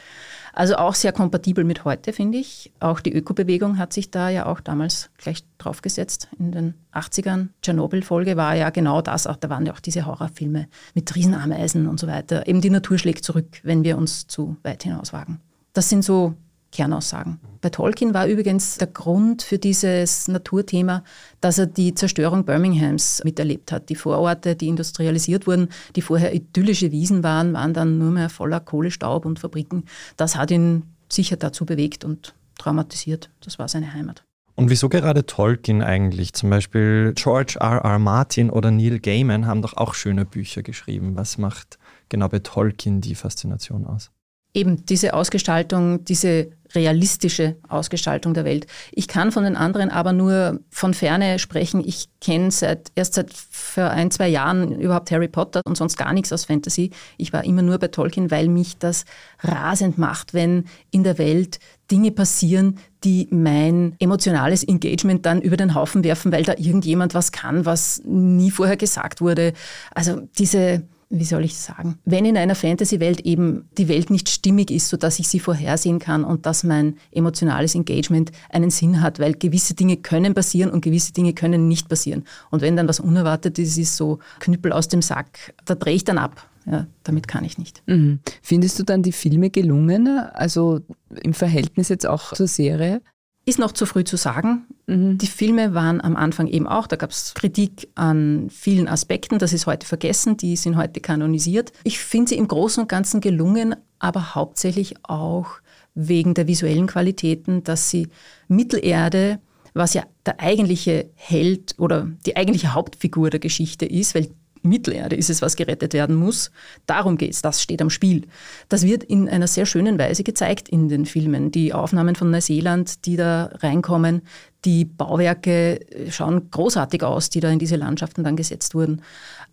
Also 0.53 0.77
auch 0.77 0.95
sehr 0.95 1.13
kompatibel 1.13 1.65
mit 1.65 1.85
heute, 1.85 2.13
finde 2.13 2.39
ich. 2.39 2.73
Auch 2.81 3.01
die 3.01 3.13
Ökobewegung 3.13 3.79
hat 3.79 3.93
sich 3.93 4.11
da 4.11 4.29
ja 4.29 4.47
auch 4.47 4.61
damals 4.61 5.11
gleich 5.19 5.45
draufgesetzt 5.59 6.29
in 6.39 6.53
den 6.53 6.75
80ern. 6.93 7.49
Tschernobyl-Folge 7.63 8.37
war 8.37 8.55
ja 8.55 8.71
genau 8.71 9.01
das. 9.01 9.27
Auch, 9.27 9.37
da 9.37 9.49
waren 9.49 9.67
ja 9.67 9.73
auch 9.73 9.81
diese 9.81 10.07
Horrorfilme 10.07 10.69
mit 10.95 11.15
Riesenameisen 11.15 11.87
und 11.87 11.99
so 11.99 12.07
weiter. 12.07 12.47
Eben 12.47 12.61
die 12.61 12.71
Natur 12.71 12.99
schlägt 12.99 13.25
zurück, 13.25 13.61
wenn 13.63 13.85
wir 13.85 13.97
uns 13.97 14.27
zu 14.27 14.57
weit 14.63 14.83
hinauswagen. 14.83 15.41
Das 15.73 15.89
sind 15.89 16.05
so 16.05 16.35
Kernaussagen. 16.73 17.39
Bei 17.61 17.69
Tolkien 17.69 18.13
war 18.15 18.27
übrigens 18.27 18.79
der 18.79 18.89
Grund 18.89 19.43
für 19.43 19.59
dieses 19.59 20.27
Naturthema, 20.27 21.05
dass 21.41 21.59
er 21.59 21.67
die 21.67 21.95
Zerstörung 21.95 22.45
Birminghams 22.45 23.23
miterlebt 23.25 23.71
hat. 23.71 23.89
Die 23.89 23.95
Vororte, 23.95 24.57
die 24.57 24.69
industrialisiert 24.69 25.47
wurden, 25.47 25.69
die 25.95 26.03
vorher 26.03 26.35
idyllische 26.35 26.91
Wiesen 26.91 27.23
waren, 27.23 27.53
waren 27.53 27.75
dann 27.75 27.99
nur 27.99 28.11
mehr 28.11 28.31
voller 28.31 28.59
Kohlestaub 28.59 29.25
und 29.25 29.39
Fabriken. 29.39 29.85
Das 30.17 30.35
hat 30.35 30.51
ihn 30.51 30.83
sicher 31.09 31.37
dazu 31.37 31.65
bewegt 31.67 32.05
und 32.05 32.35
traumatisiert. 32.59 33.31
Das 33.45 33.59
war 33.59 33.69
seine 33.69 33.93
Heimat. 33.93 34.25
Und 34.55 34.71
wieso 34.71 34.89
gerade 34.89 35.25
Tolkien 35.25 35.83
eigentlich? 35.83 36.35
Zum 36.35 36.51
Beispiel 36.51 37.13
George 37.15 37.57
R. 37.61 37.79
R. 37.85 37.99
Martin 37.99 38.51
oder 38.51 38.71
Neil 38.71 38.99
Gaiman 38.99 39.47
haben 39.47 39.63
doch 39.63 39.77
auch 39.77 39.95
schöne 39.95 40.25
Bücher 40.25 40.63
geschrieben. 40.63 41.17
Was 41.17 41.39
macht 41.39 41.79
genau 42.09 42.29
bei 42.29 42.41
Tolkien 42.41 43.01
die 43.01 43.15
Faszination 43.15 43.87
aus? 43.87 44.11
Eben 44.55 44.85
diese 44.87 45.15
Ausgestaltung, 45.15 46.05
diese 46.05 46.51
realistische 46.75 47.57
Ausgestaltung 47.69 48.35
der 48.35 48.45
Welt. 48.45 48.67
Ich 48.93 49.09
kann 49.09 49.33
von 49.33 49.45
den 49.45 49.57
anderen 49.57 49.91
aber 49.91 50.13
nur 50.13 50.61
von 50.71 50.95
ferne 50.95 51.39
sprechen. 51.39 51.83
Ich 51.87 52.09
kenne 52.21 52.51
seit, 52.51 52.91
erst 52.95 53.15
seit 53.15 53.33
vor 53.33 53.85
ein, 53.85 54.11
zwei 54.11 54.29
Jahren 54.29 54.81
überhaupt 54.81 55.11
Harry 55.11 55.29
Potter 55.29 55.61
und 55.65 55.77
sonst 55.77 55.97
gar 55.97 56.13
nichts 56.13 56.33
aus 56.33 56.47
Fantasy. 56.47 56.91
Ich 57.19 57.33
war 57.33 57.45
immer 57.45 57.63
nur 57.63 57.79
bei 57.79 57.89
Tolkien, 57.89 58.31
weil 58.31 58.49
mich 58.49 58.79
das 58.79 59.05
rasend 59.41 59.99
macht, 59.99 60.35
wenn 60.35 60.65
in 60.91 61.05
der 61.05 61.19
Welt 61.19 61.59
Dinge 61.91 62.11
passieren, 62.11 62.79
die 63.05 63.29
mein 63.31 63.97
emotionales 63.99 64.65
Engagement 64.65 65.27
dann 65.27 65.43
über 65.43 65.57
den 65.57 65.75
Haufen 65.75 66.05
werfen, 66.05 66.33
weil 66.33 66.45
da 66.45 66.55
irgendjemand 66.57 67.15
was 67.15 67.33
kann, 67.33 67.67
was 67.67 68.01
nie 68.05 68.51
vorher 68.51 68.77
gesagt 68.77 69.21
wurde. 69.21 69.53
Also 69.95 70.23
diese 70.39 70.85
wie 71.15 71.25
soll 71.25 71.45
ich 71.45 71.57
sagen, 71.57 71.99
wenn 72.07 72.25
in 72.25 72.39
einer 72.39 72.55
Fantasy-Welt 72.55 73.21
eben 73.21 73.69
die 73.77 73.89
Welt 73.89 74.09
nicht 74.09 74.31
stimmig 74.31 74.71
ist, 74.71 74.89
sodass 74.89 75.19
ich 75.19 75.29
sie 75.29 75.41
vorhersehen 75.41 75.99
kann 75.99 76.25
und 76.25 76.47
dass 76.47 76.65
mein 76.65 76.97
emotionales 77.13 77.75
Engagement 77.75 78.33
einen 78.49 78.71
Sinn 78.71 79.03
hat, 79.03 79.19
weil 79.19 79.35
gewisse 79.35 79.75
Dinge 79.75 79.99
können 79.99 80.33
passieren 80.33 80.71
und 80.71 80.83
gewisse 80.83 81.13
Dinge 81.13 81.35
können 81.35 81.69
nicht 81.69 81.91
passieren. 81.91 82.25
Und 82.51 82.63
wenn 82.63 82.77
dann 82.77 82.89
was 82.89 82.99
Unerwartetes 82.99 83.77
ist, 83.77 83.97
so 83.97 84.21
Knüppel 84.41 84.73
aus 84.73 84.89
dem 84.89 85.03
Sack, 85.03 85.55
da 85.67 85.75
drehe 85.75 85.95
ich 85.95 86.05
dann 86.05 86.17
ab. 86.17 86.49
Ja, 86.65 86.87
damit 87.03 87.29
kann 87.29 87.45
ich 87.45 87.59
nicht. 87.59 87.83
Mhm. 87.87 88.21
Findest 88.41 88.79
du 88.79 88.85
dann 88.85 89.03
die 89.03 89.13
Filme 89.13 89.51
gelungener, 89.51 90.31
also 90.35 90.81
im 91.23 91.35
Verhältnis 91.35 91.89
jetzt 91.89 92.07
auch 92.07 92.33
zur 92.33 92.47
Serie? 92.47 93.03
Ist 93.45 93.59
noch 93.59 93.73
zu 93.73 93.87
früh 93.87 94.05
zu 94.05 94.17
sagen. 94.17 94.67
Mhm. 94.87 95.19
Die 95.19 95.27
Filme 95.27 95.75
waren 95.75 96.01
am 96.01 96.15
Anfang 96.17 96.47
eben 96.47 96.69
auch, 96.69 96.87
da 96.87 96.97
gab 96.97 97.11
es 97.11 97.35
Kritik 97.35 97.89
an 97.97 98.49
vielen 98.51 98.87
Aspekten, 98.87 99.39
das 99.39 99.53
ist 99.53 99.67
heute 99.67 99.87
vergessen, 99.87 100.37
die 100.37 100.55
sind 100.57 100.77
heute 100.77 101.01
kanonisiert. 101.01 101.73
Ich 101.83 101.99
finde 101.99 102.31
sie 102.31 102.37
im 102.37 102.47
Großen 102.47 102.83
und 102.83 102.89
Ganzen 102.89 103.21
gelungen, 103.21 103.75
aber 103.99 104.35
hauptsächlich 104.35 104.95
auch 105.03 105.49
wegen 105.95 106.35
der 106.35 106.47
visuellen 106.47 106.87
Qualitäten, 106.87 107.65
dass 107.65 107.91
sie 107.91 108.09
Mittelerde, 108.49 109.41
was 109.75 109.95
ja 109.95 110.05
der 110.25 110.41
eigentliche 110.41 111.11
Held 111.15 111.75
oder 111.79 112.09
die 112.27 112.37
eigentliche 112.37 112.75
Hauptfigur 112.75 113.31
der 113.31 113.41
Geschichte 113.41 113.87
ist, 113.87 114.15
weil 114.15 114.29
Mittelerde 114.63 115.17
ist 115.17 115.31
es, 115.31 115.43
was 115.43 115.57
gerettet 115.57 115.93
werden 115.93 116.17
muss. 116.17 116.51
Darum 116.87 117.17
geht 117.17 117.33
es, 117.33 117.43
das 117.43 117.63
steht 117.63 117.83
am 117.83 117.91
Spiel. 117.91 118.27
Das 118.69 118.85
wird 118.85 119.05
in 119.05 119.29
einer 119.29 119.47
sehr 119.47 119.67
schönen 119.67 119.99
Weise 119.99 120.23
gezeigt 120.25 120.69
in 120.69 120.89
den 120.89 121.07
Filmen. 121.07 121.51
Die 121.51 121.73
Aufnahmen 121.73 122.15
von 122.15 122.31
Neuseeland, 122.31 123.05
die 123.07 123.17
da 123.17 123.51
reinkommen, 123.55 124.23
die 124.65 124.85
Bauwerke 124.85 125.81
schauen 126.11 126.51
großartig 126.51 127.03
aus, 127.03 127.31
die 127.31 127.41
da 127.41 127.51
in 127.51 127.59
diese 127.59 127.77
Landschaften 127.77 128.23
dann 128.23 128.37
gesetzt 128.37 128.75
wurden. 128.75 129.03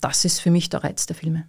Das 0.01 0.25
ist 0.25 0.39
für 0.39 0.51
mich 0.51 0.69
der 0.69 0.83
Reiz 0.83 1.07
der 1.07 1.15
Filme. 1.15 1.45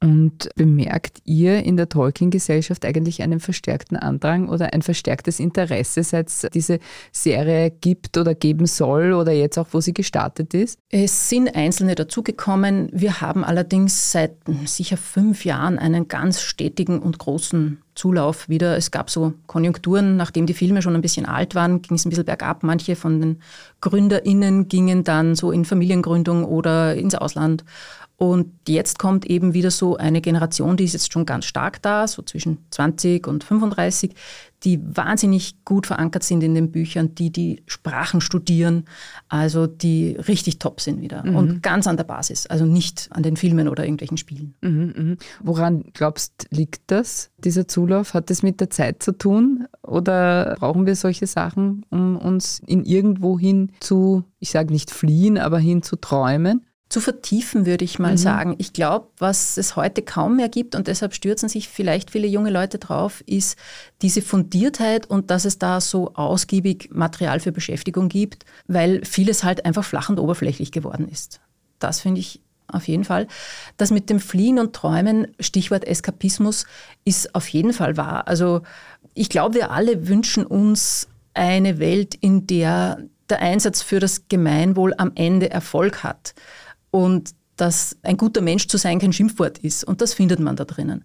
Und 0.00 0.48
bemerkt 0.54 1.18
ihr 1.24 1.64
in 1.64 1.76
der 1.76 1.88
Tolkien-Gesellschaft 1.88 2.84
eigentlich 2.84 3.20
einen 3.20 3.40
verstärkten 3.40 3.96
Andrang 3.96 4.48
oder 4.48 4.72
ein 4.72 4.82
verstärktes 4.82 5.40
Interesse, 5.40 6.04
seit 6.04 6.28
es 6.28 6.46
diese 6.54 6.78
Serie 7.10 7.72
gibt 7.72 8.16
oder 8.16 8.36
geben 8.36 8.66
soll 8.66 9.12
oder 9.12 9.32
jetzt 9.32 9.58
auch, 9.58 9.66
wo 9.72 9.80
sie 9.80 9.92
gestartet 9.92 10.54
ist? 10.54 10.78
Es 10.88 11.28
sind 11.28 11.56
Einzelne 11.56 11.96
dazugekommen. 11.96 12.90
Wir 12.92 13.20
haben 13.20 13.42
allerdings 13.42 14.12
seit 14.12 14.36
sicher 14.66 14.96
fünf 14.96 15.44
Jahren 15.44 15.80
einen 15.80 16.06
ganz 16.06 16.42
stetigen 16.42 17.00
und 17.00 17.18
großen 17.18 17.78
Zulauf 17.96 18.48
wieder. 18.48 18.76
Es 18.76 18.92
gab 18.92 19.10
so 19.10 19.32
Konjunkturen, 19.48 20.16
nachdem 20.16 20.46
die 20.46 20.54
Filme 20.54 20.80
schon 20.80 20.94
ein 20.94 21.02
bisschen 21.02 21.26
alt 21.26 21.56
waren, 21.56 21.82
ging 21.82 21.96
es 21.96 22.06
ein 22.06 22.10
bisschen 22.10 22.24
bergab. 22.24 22.62
Manche 22.62 22.94
von 22.94 23.20
den 23.20 23.42
GründerInnen 23.80 24.68
gingen 24.68 25.02
dann 25.02 25.34
so 25.34 25.50
in 25.50 25.64
Familiengründung 25.64 26.44
oder 26.44 26.94
ins 26.94 27.16
Ausland. 27.16 27.64
Und 28.18 28.50
jetzt 28.66 28.98
kommt 28.98 29.26
eben 29.26 29.54
wieder 29.54 29.70
so 29.70 29.96
eine 29.96 30.20
Generation, 30.20 30.76
die 30.76 30.82
ist 30.82 30.92
jetzt 30.92 31.12
schon 31.12 31.24
ganz 31.24 31.44
stark 31.44 31.80
da, 31.82 32.08
so 32.08 32.20
zwischen 32.22 32.58
20 32.70 33.28
und 33.28 33.44
35, 33.44 34.12
die 34.64 34.80
wahnsinnig 34.84 35.64
gut 35.64 35.86
verankert 35.86 36.24
sind 36.24 36.42
in 36.42 36.52
den 36.52 36.72
Büchern, 36.72 37.14
die 37.14 37.30
die 37.30 37.62
Sprachen 37.66 38.20
studieren, 38.20 38.86
also 39.28 39.68
die 39.68 40.16
richtig 40.16 40.58
top 40.58 40.80
sind 40.80 41.00
wieder 41.00 41.24
mhm. 41.24 41.36
und 41.36 41.62
ganz 41.62 41.86
an 41.86 41.96
der 41.96 42.02
Basis, 42.02 42.48
also 42.48 42.64
nicht 42.66 43.08
an 43.12 43.22
den 43.22 43.36
Filmen 43.36 43.68
oder 43.68 43.84
irgendwelchen 43.84 44.16
Spielen. 44.16 44.54
Mhm, 44.62 44.94
mh. 44.96 45.16
Woran 45.44 45.84
glaubst 45.92 46.48
liegt 46.50 46.82
das, 46.88 47.30
dieser 47.38 47.68
Zulauf? 47.68 48.14
Hat 48.14 48.30
das 48.30 48.42
mit 48.42 48.60
der 48.60 48.70
Zeit 48.70 49.00
zu 49.00 49.12
tun 49.12 49.68
oder 49.82 50.56
brauchen 50.58 50.86
wir 50.86 50.96
solche 50.96 51.28
Sachen, 51.28 51.86
um 51.90 52.16
uns 52.16 52.60
in 52.66 52.84
irgendwo 52.84 53.38
hin 53.38 53.70
zu, 53.78 54.24
ich 54.40 54.50
sage 54.50 54.72
nicht 54.72 54.90
fliehen, 54.90 55.38
aber 55.38 55.60
hin 55.60 55.84
zu 55.84 55.94
träumen? 55.94 56.64
Zu 56.88 57.00
vertiefen, 57.00 57.66
würde 57.66 57.84
ich 57.84 57.98
mal 57.98 58.12
mhm. 58.12 58.18
sagen. 58.18 58.54
Ich 58.58 58.72
glaube, 58.72 59.08
was 59.18 59.58
es 59.58 59.76
heute 59.76 60.02
kaum 60.02 60.36
mehr 60.36 60.48
gibt, 60.48 60.74
und 60.74 60.86
deshalb 60.88 61.14
stürzen 61.14 61.48
sich 61.48 61.68
vielleicht 61.68 62.10
viele 62.10 62.26
junge 62.26 62.50
Leute 62.50 62.78
drauf, 62.78 63.22
ist 63.26 63.58
diese 64.00 64.22
Fundiertheit 64.22 65.08
und 65.08 65.30
dass 65.30 65.44
es 65.44 65.58
da 65.58 65.80
so 65.80 66.14
ausgiebig 66.14 66.88
Material 66.92 67.40
für 67.40 67.52
Beschäftigung 67.52 68.08
gibt, 68.08 68.46
weil 68.66 69.04
vieles 69.04 69.44
halt 69.44 69.66
einfach 69.66 69.84
flach 69.84 70.08
und 70.08 70.18
oberflächlich 70.18 70.72
geworden 70.72 71.08
ist. 71.08 71.40
Das 71.78 72.00
finde 72.00 72.20
ich 72.20 72.40
auf 72.68 72.88
jeden 72.88 73.04
Fall. 73.04 73.26
Das 73.76 73.90
mit 73.90 74.10
dem 74.10 74.20
Fliehen 74.20 74.58
und 74.58 74.74
Träumen, 74.74 75.28
Stichwort 75.40 75.86
Eskapismus, 75.86 76.66
ist 77.04 77.34
auf 77.34 77.48
jeden 77.48 77.72
Fall 77.72 77.96
wahr. 77.96 78.28
Also 78.28 78.62
ich 79.14 79.28
glaube, 79.28 79.54
wir 79.54 79.70
alle 79.70 80.08
wünschen 80.08 80.44
uns 80.44 81.08
eine 81.34 81.78
Welt, 81.78 82.14
in 82.14 82.46
der 82.46 82.98
der 83.30 83.42
Einsatz 83.42 83.82
für 83.82 84.00
das 84.00 84.28
Gemeinwohl 84.28 84.94
am 84.96 85.12
Ende 85.14 85.50
Erfolg 85.50 86.02
hat 86.02 86.34
und 86.90 87.34
dass 87.56 87.96
ein 88.02 88.16
guter 88.16 88.40
Mensch 88.40 88.68
zu 88.68 88.78
sein 88.78 88.98
kein 89.00 89.12
Schimpfwort 89.12 89.58
ist. 89.58 89.84
Und 89.84 90.00
das 90.00 90.14
findet 90.14 90.40
man 90.40 90.56
da 90.56 90.64
drinnen. 90.64 91.04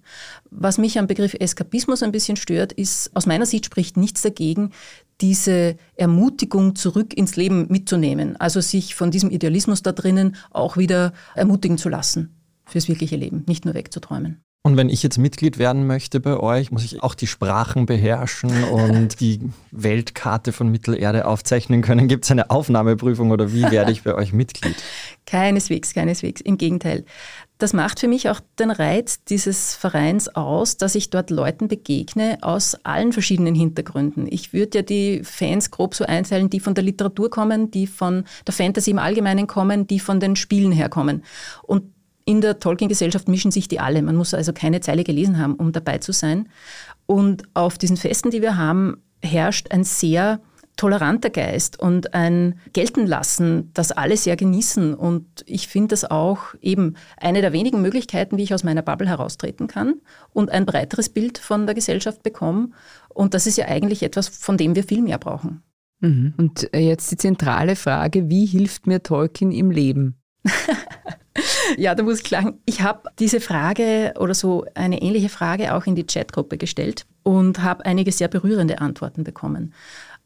Was 0.52 0.78
mich 0.78 1.00
am 1.00 1.08
Begriff 1.08 1.36
Eskapismus 1.40 2.04
ein 2.04 2.12
bisschen 2.12 2.38
stört, 2.38 2.72
ist, 2.74 3.10
aus 3.16 3.26
meiner 3.26 3.46
Sicht 3.46 3.66
spricht 3.66 3.98
nichts 3.98 4.22
dagegen, 4.22 4.72
diese 5.20 5.78
Ermutigung 5.96 6.76
zurück 6.76 7.14
ins 7.16 7.36
Leben 7.36 7.68
mitzunehmen. 7.70 8.36
Also 8.38 8.62
sich 8.62 8.96
von 8.96 9.12
diesem 9.12 9.32
Idealismus 9.32 9.82
da 9.82 9.92
drinnen 9.92 10.36
auch 10.52 10.78
wieder 10.78 11.14
ermutigen 11.36 11.78
zu 11.78 11.90
lassen 11.90 12.36
fürs 12.66 12.88
wirkliche 12.88 13.16
Leben, 13.16 13.44
nicht 13.48 13.66
nur 13.66 13.74
wegzuträumen. 13.74 14.42
Und 14.66 14.78
wenn 14.78 14.88
ich 14.88 15.04
jetzt 15.04 15.18
Mitglied 15.18 15.58
werden 15.58 15.88
möchte 15.88 16.22
bei 16.22 16.38
euch, 16.38 16.72
muss 16.72 16.86
ich 16.86 17.04
auch 17.04 17.16
die 17.16 17.28
Sprachen 17.28 17.86
beherrschen 17.86 18.64
und 18.64 19.20
die 19.20 19.42
Weltkarte 19.72 20.54
von 20.54 20.72
Mittelerde 20.72 21.28
aufzeichnen 21.28 21.82
können. 21.82 22.08
Gibt 22.08 22.24
es 22.24 22.32
eine 22.32 22.50
Aufnahmeprüfung 22.50 23.32
oder 23.32 23.52
wie 23.52 23.70
werde 23.70 23.92
ich 23.92 24.04
bei 24.04 24.16
euch 24.16 24.32
Mitglied? 24.32 24.78
Keineswegs, 25.26 25.94
keineswegs. 25.94 26.40
Im 26.40 26.58
Gegenteil. 26.58 27.04
Das 27.58 27.74
macht 27.74 28.00
für 28.00 28.08
mich 28.08 28.30
auch 28.30 28.40
den 28.58 28.72
Reiz 28.72 29.26
dieses 29.26 29.76
Vereins 29.76 30.30
aus, 30.30 30.78
dass 30.78 30.96
ich 30.96 31.10
dort 31.10 31.30
Leuten 31.30 31.68
begegne 31.68 32.38
aus 32.42 32.76
allen 32.86 33.12
verschiedenen 33.12 33.56
Hintergründen. 33.56 34.28
Ich 34.30 34.54
würde 34.54 34.78
ja 34.78 34.82
die 34.82 35.26
Fans 35.26 35.72
grob 35.72 35.94
so 35.94 36.06
einteilen, 36.06 36.50
die 36.50 36.62
von 36.62 36.74
der 36.74 36.86
Literatur 36.86 37.30
kommen, 37.30 37.70
die 37.70 37.86
von 37.86 38.24
der 38.48 38.54
Fantasy 38.54 38.92
im 38.92 39.00
Allgemeinen 39.00 39.48
kommen, 39.48 39.88
die 39.88 40.00
von 40.00 40.22
den 40.22 40.38
Spielen 40.38 40.72
herkommen. 40.72 41.24
Und 41.64 41.84
in 42.26 42.42
der 42.42 42.60
Tolkien-Gesellschaft 42.60 43.28
mischen 43.28 43.52
sich 43.52 43.68
die 43.68 43.80
alle. 43.80 44.02
Man 44.02 44.16
muss 44.16 44.34
also 44.34 44.54
keine 44.54 44.82
Zeile 44.82 45.04
gelesen 45.04 45.38
haben, 45.38 45.56
um 45.56 45.72
dabei 45.72 45.98
zu 45.98 46.12
sein. 46.12 46.50
Und 47.06 47.44
auf 47.54 47.78
diesen 47.78 47.98
Festen, 47.98 48.32
die 48.32 48.42
wir 48.42 48.58
haben, 48.58 49.04
herrscht 49.22 49.72
ein 49.72 49.84
sehr 49.84 50.40
toleranter 50.76 51.30
Geist 51.30 51.80
und 51.80 52.14
ein 52.14 52.60
Geltenlassen, 52.74 53.72
das 53.74 53.92
alle 53.92 54.18
sehr 54.18 54.36
genießen. 54.36 54.94
Und 54.96 55.26
ich 55.46 55.68
finde 55.68 55.90
das 55.90 56.10
auch 56.10 56.56
eben 56.62 56.96
eine 57.18 57.42
der 57.42 57.54
wenigen 57.54 57.82
Möglichkeiten, 57.82 58.38
wie 58.38 58.44
ich 58.44 58.54
aus 58.54 58.64
meiner 58.64 58.82
Bubble 58.82 59.08
heraustreten 59.08 59.68
kann 59.68 60.02
und 60.32 60.50
ein 60.50 60.66
breiteres 60.66 61.10
Bild 61.10 61.38
von 61.38 61.66
der 61.66 61.76
Gesellschaft 61.76 62.24
bekomme. 62.24 62.70
Und 63.10 63.34
das 63.34 63.46
ist 63.46 63.58
ja 63.58 63.66
eigentlich 63.68 64.02
etwas, 64.02 64.30
von 64.30 64.58
dem 64.58 64.76
wir 64.76 64.84
viel 64.84 65.02
mehr 65.02 65.20
brauchen. 65.20 65.62
Mhm. 66.00 66.34
Und 66.38 66.70
jetzt 66.74 67.12
die 67.12 67.18
zentrale 67.18 67.76
Frage, 67.76 68.30
wie 68.30 68.46
hilft 68.46 68.88
mir 68.88 69.04
Tolkien 69.04 69.52
im 69.52 69.70
Leben? 69.70 70.16
ja, 71.78 71.96
da 71.96 72.04
muss 72.04 72.22
ich 72.22 72.28
sagen, 72.28 72.60
ich 72.66 72.82
habe 72.82 73.10
diese 73.20 73.40
Frage 73.40 74.14
oder 74.20 74.34
so 74.34 74.66
eine 74.76 75.02
ähnliche 75.02 75.30
Frage 75.30 75.74
auch 75.74 75.86
in 75.86 75.96
die 75.96 76.06
Chatgruppe 76.06 76.58
gestellt 76.58 77.06
und 77.24 77.62
habe 77.64 77.86
einige 77.86 78.12
sehr 78.12 78.28
berührende 78.28 78.80
Antworten 78.80 79.24
bekommen 79.24 79.74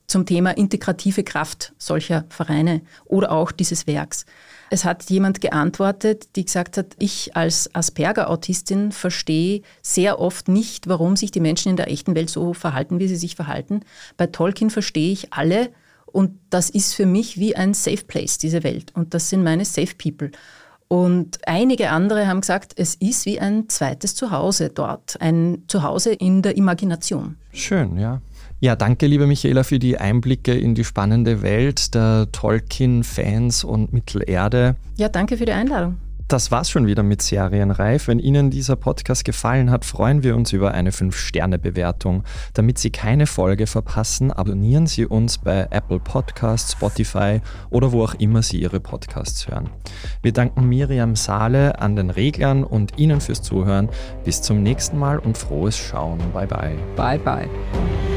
zum 0.08 0.26
Thema 0.26 0.52
integrative 0.52 1.24
Kraft 1.24 1.74
solcher 1.78 2.26
Vereine 2.30 2.82
oder 3.06 3.32
auch 3.32 3.52
dieses 3.52 3.88
Werks. 3.88 4.26
Es 4.70 4.86
hat 4.86 5.10
jemand 5.10 5.42
geantwortet, 5.42 6.36
die 6.36 6.46
gesagt 6.46 6.78
hat, 6.78 6.96
ich 6.98 7.36
als 7.36 7.74
Asperger-Autistin 7.74 8.92
verstehe 8.92 9.62
sehr 9.82 10.20
oft 10.20 10.48
nicht, 10.48 10.88
warum 10.88 11.16
sich 11.16 11.32
die 11.32 11.40
Menschen 11.40 11.70
in 11.70 11.78
der 11.78 11.92
echten 11.92 12.16
Welt 12.16 12.30
so 12.30 12.54
verhalten, 12.54 13.00
wie 13.00 13.08
sie 13.08 13.16
sich 13.16 13.36
verhalten. 13.36 13.82
Bei 14.16 14.28
Tolkien 14.28 14.70
verstehe 14.70 15.12
ich 15.12 15.34
alle 15.34 15.70
und 16.18 16.32
das 16.50 16.72
ist 16.72 16.96
für 16.96 17.06
mich 17.06 17.38
wie 17.38 17.56
ein 17.56 17.76
Safe 17.76 18.04
Place, 18.04 18.40
diese 18.40 18.64
Welt. 18.64 18.92
Und 18.96 19.14
das 19.14 19.30
sind 19.30 19.44
meine 19.44 19.66
Safe 19.66 19.94
People. 19.96 20.32
Und 20.88 21.38
einige 21.46 21.92
andere 21.92 22.26
haben 22.26 22.42
gesagt, 22.42 22.74
es 22.76 22.96
ist 22.96 23.28
wie 23.28 23.40
ein 23.40 23.70
zweites 23.70 24.16
Zuhause 24.16 24.72
dort, 24.74 25.22
ein 25.22 25.62
Zuhause 25.68 26.14
in 26.14 26.42
der 26.42 26.58
Imagination. 26.58 27.36
Schön, 27.54 28.00
ja. 28.00 28.20
Ja, 28.60 28.76
danke, 28.76 29.06
liebe 29.06 29.28
Michaela, 29.28 29.62
für 29.62 29.78
die 29.78 30.00
Einblicke 30.00 30.56
in 30.56 30.74
die 30.74 30.84
spannende 30.84 31.44
Welt 31.44 31.94
der 31.94 32.32
Tolkien-Fans 32.32 33.64
und 33.64 33.94
Mittelerde. 33.94 34.76
Ja, 34.96 35.10
danke 35.10 35.38
für 35.38 35.46
die 35.46 35.52
Einladung. 35.52 35.98
Das 36.28 36.52
war's 36.52 36.70
schon 36.70 36.88
wieder 36.88 37.04
mit 37.04 37.22
Serienreif. 37.22 38.10
Wenn 38.10 38.20
Ihnen 38.20 38.50
dieser 38.52 38.76
Podcast 38.76 39.24
gefallen 39.24 39.72
hat, 39.72 39.86
freuen 39.86 40.24
wir 40.24 40.36
uns 40.36 40.52
über 40.52 40.74
eine 40.74 40.92
5-Sterne-Bewertung. 40.92 42.24
Damit 42.54 42.78
Sie 42.80 42.90
keine 42.90 43.28
Folge 43.28 43.66
verpassen, 43.66 44.34
abonnieren 44.34 44.88
Sie 44.88 45.06
uns 45.06 45.38
bei 45.38 45.68
Apple 45.70 46.00
Podcasts, 46.00 46.74
Spotify 46.74 47.40
oder 47.70 47.94
wo 47.94 48.04
auch 48.04 48.16
immer 48.16 48.44
Sie 48.44 48.60
Ihre 48.62 48.82
Podcasts 48.82 49.48
hören. 49.48 49.70
Wir 50.22 50.34
danken 50.34 50.68
Miriam 50.68 51.16
Saale 51.16 51.80
an 51.80 51.96
den 51.96 52.10
Reglern 52.10 52.66
und 52.66 52.98
Ihnen 52.98 53.22
fürs 53.22 53.42
Zuhören. 53.42 53.88
Bis 54.26 54.42
zum 54.42 54.64
nächsten 54.64 55.00
Mal 55.00 55.20
und 55.20 55.38
frohes 55.38 55.78
Schauen. 55.78 56.20
Bye 56.34 56.48
bye. 56.48 56.76
Bye 56.98 57.20
bye. 57.20 58.17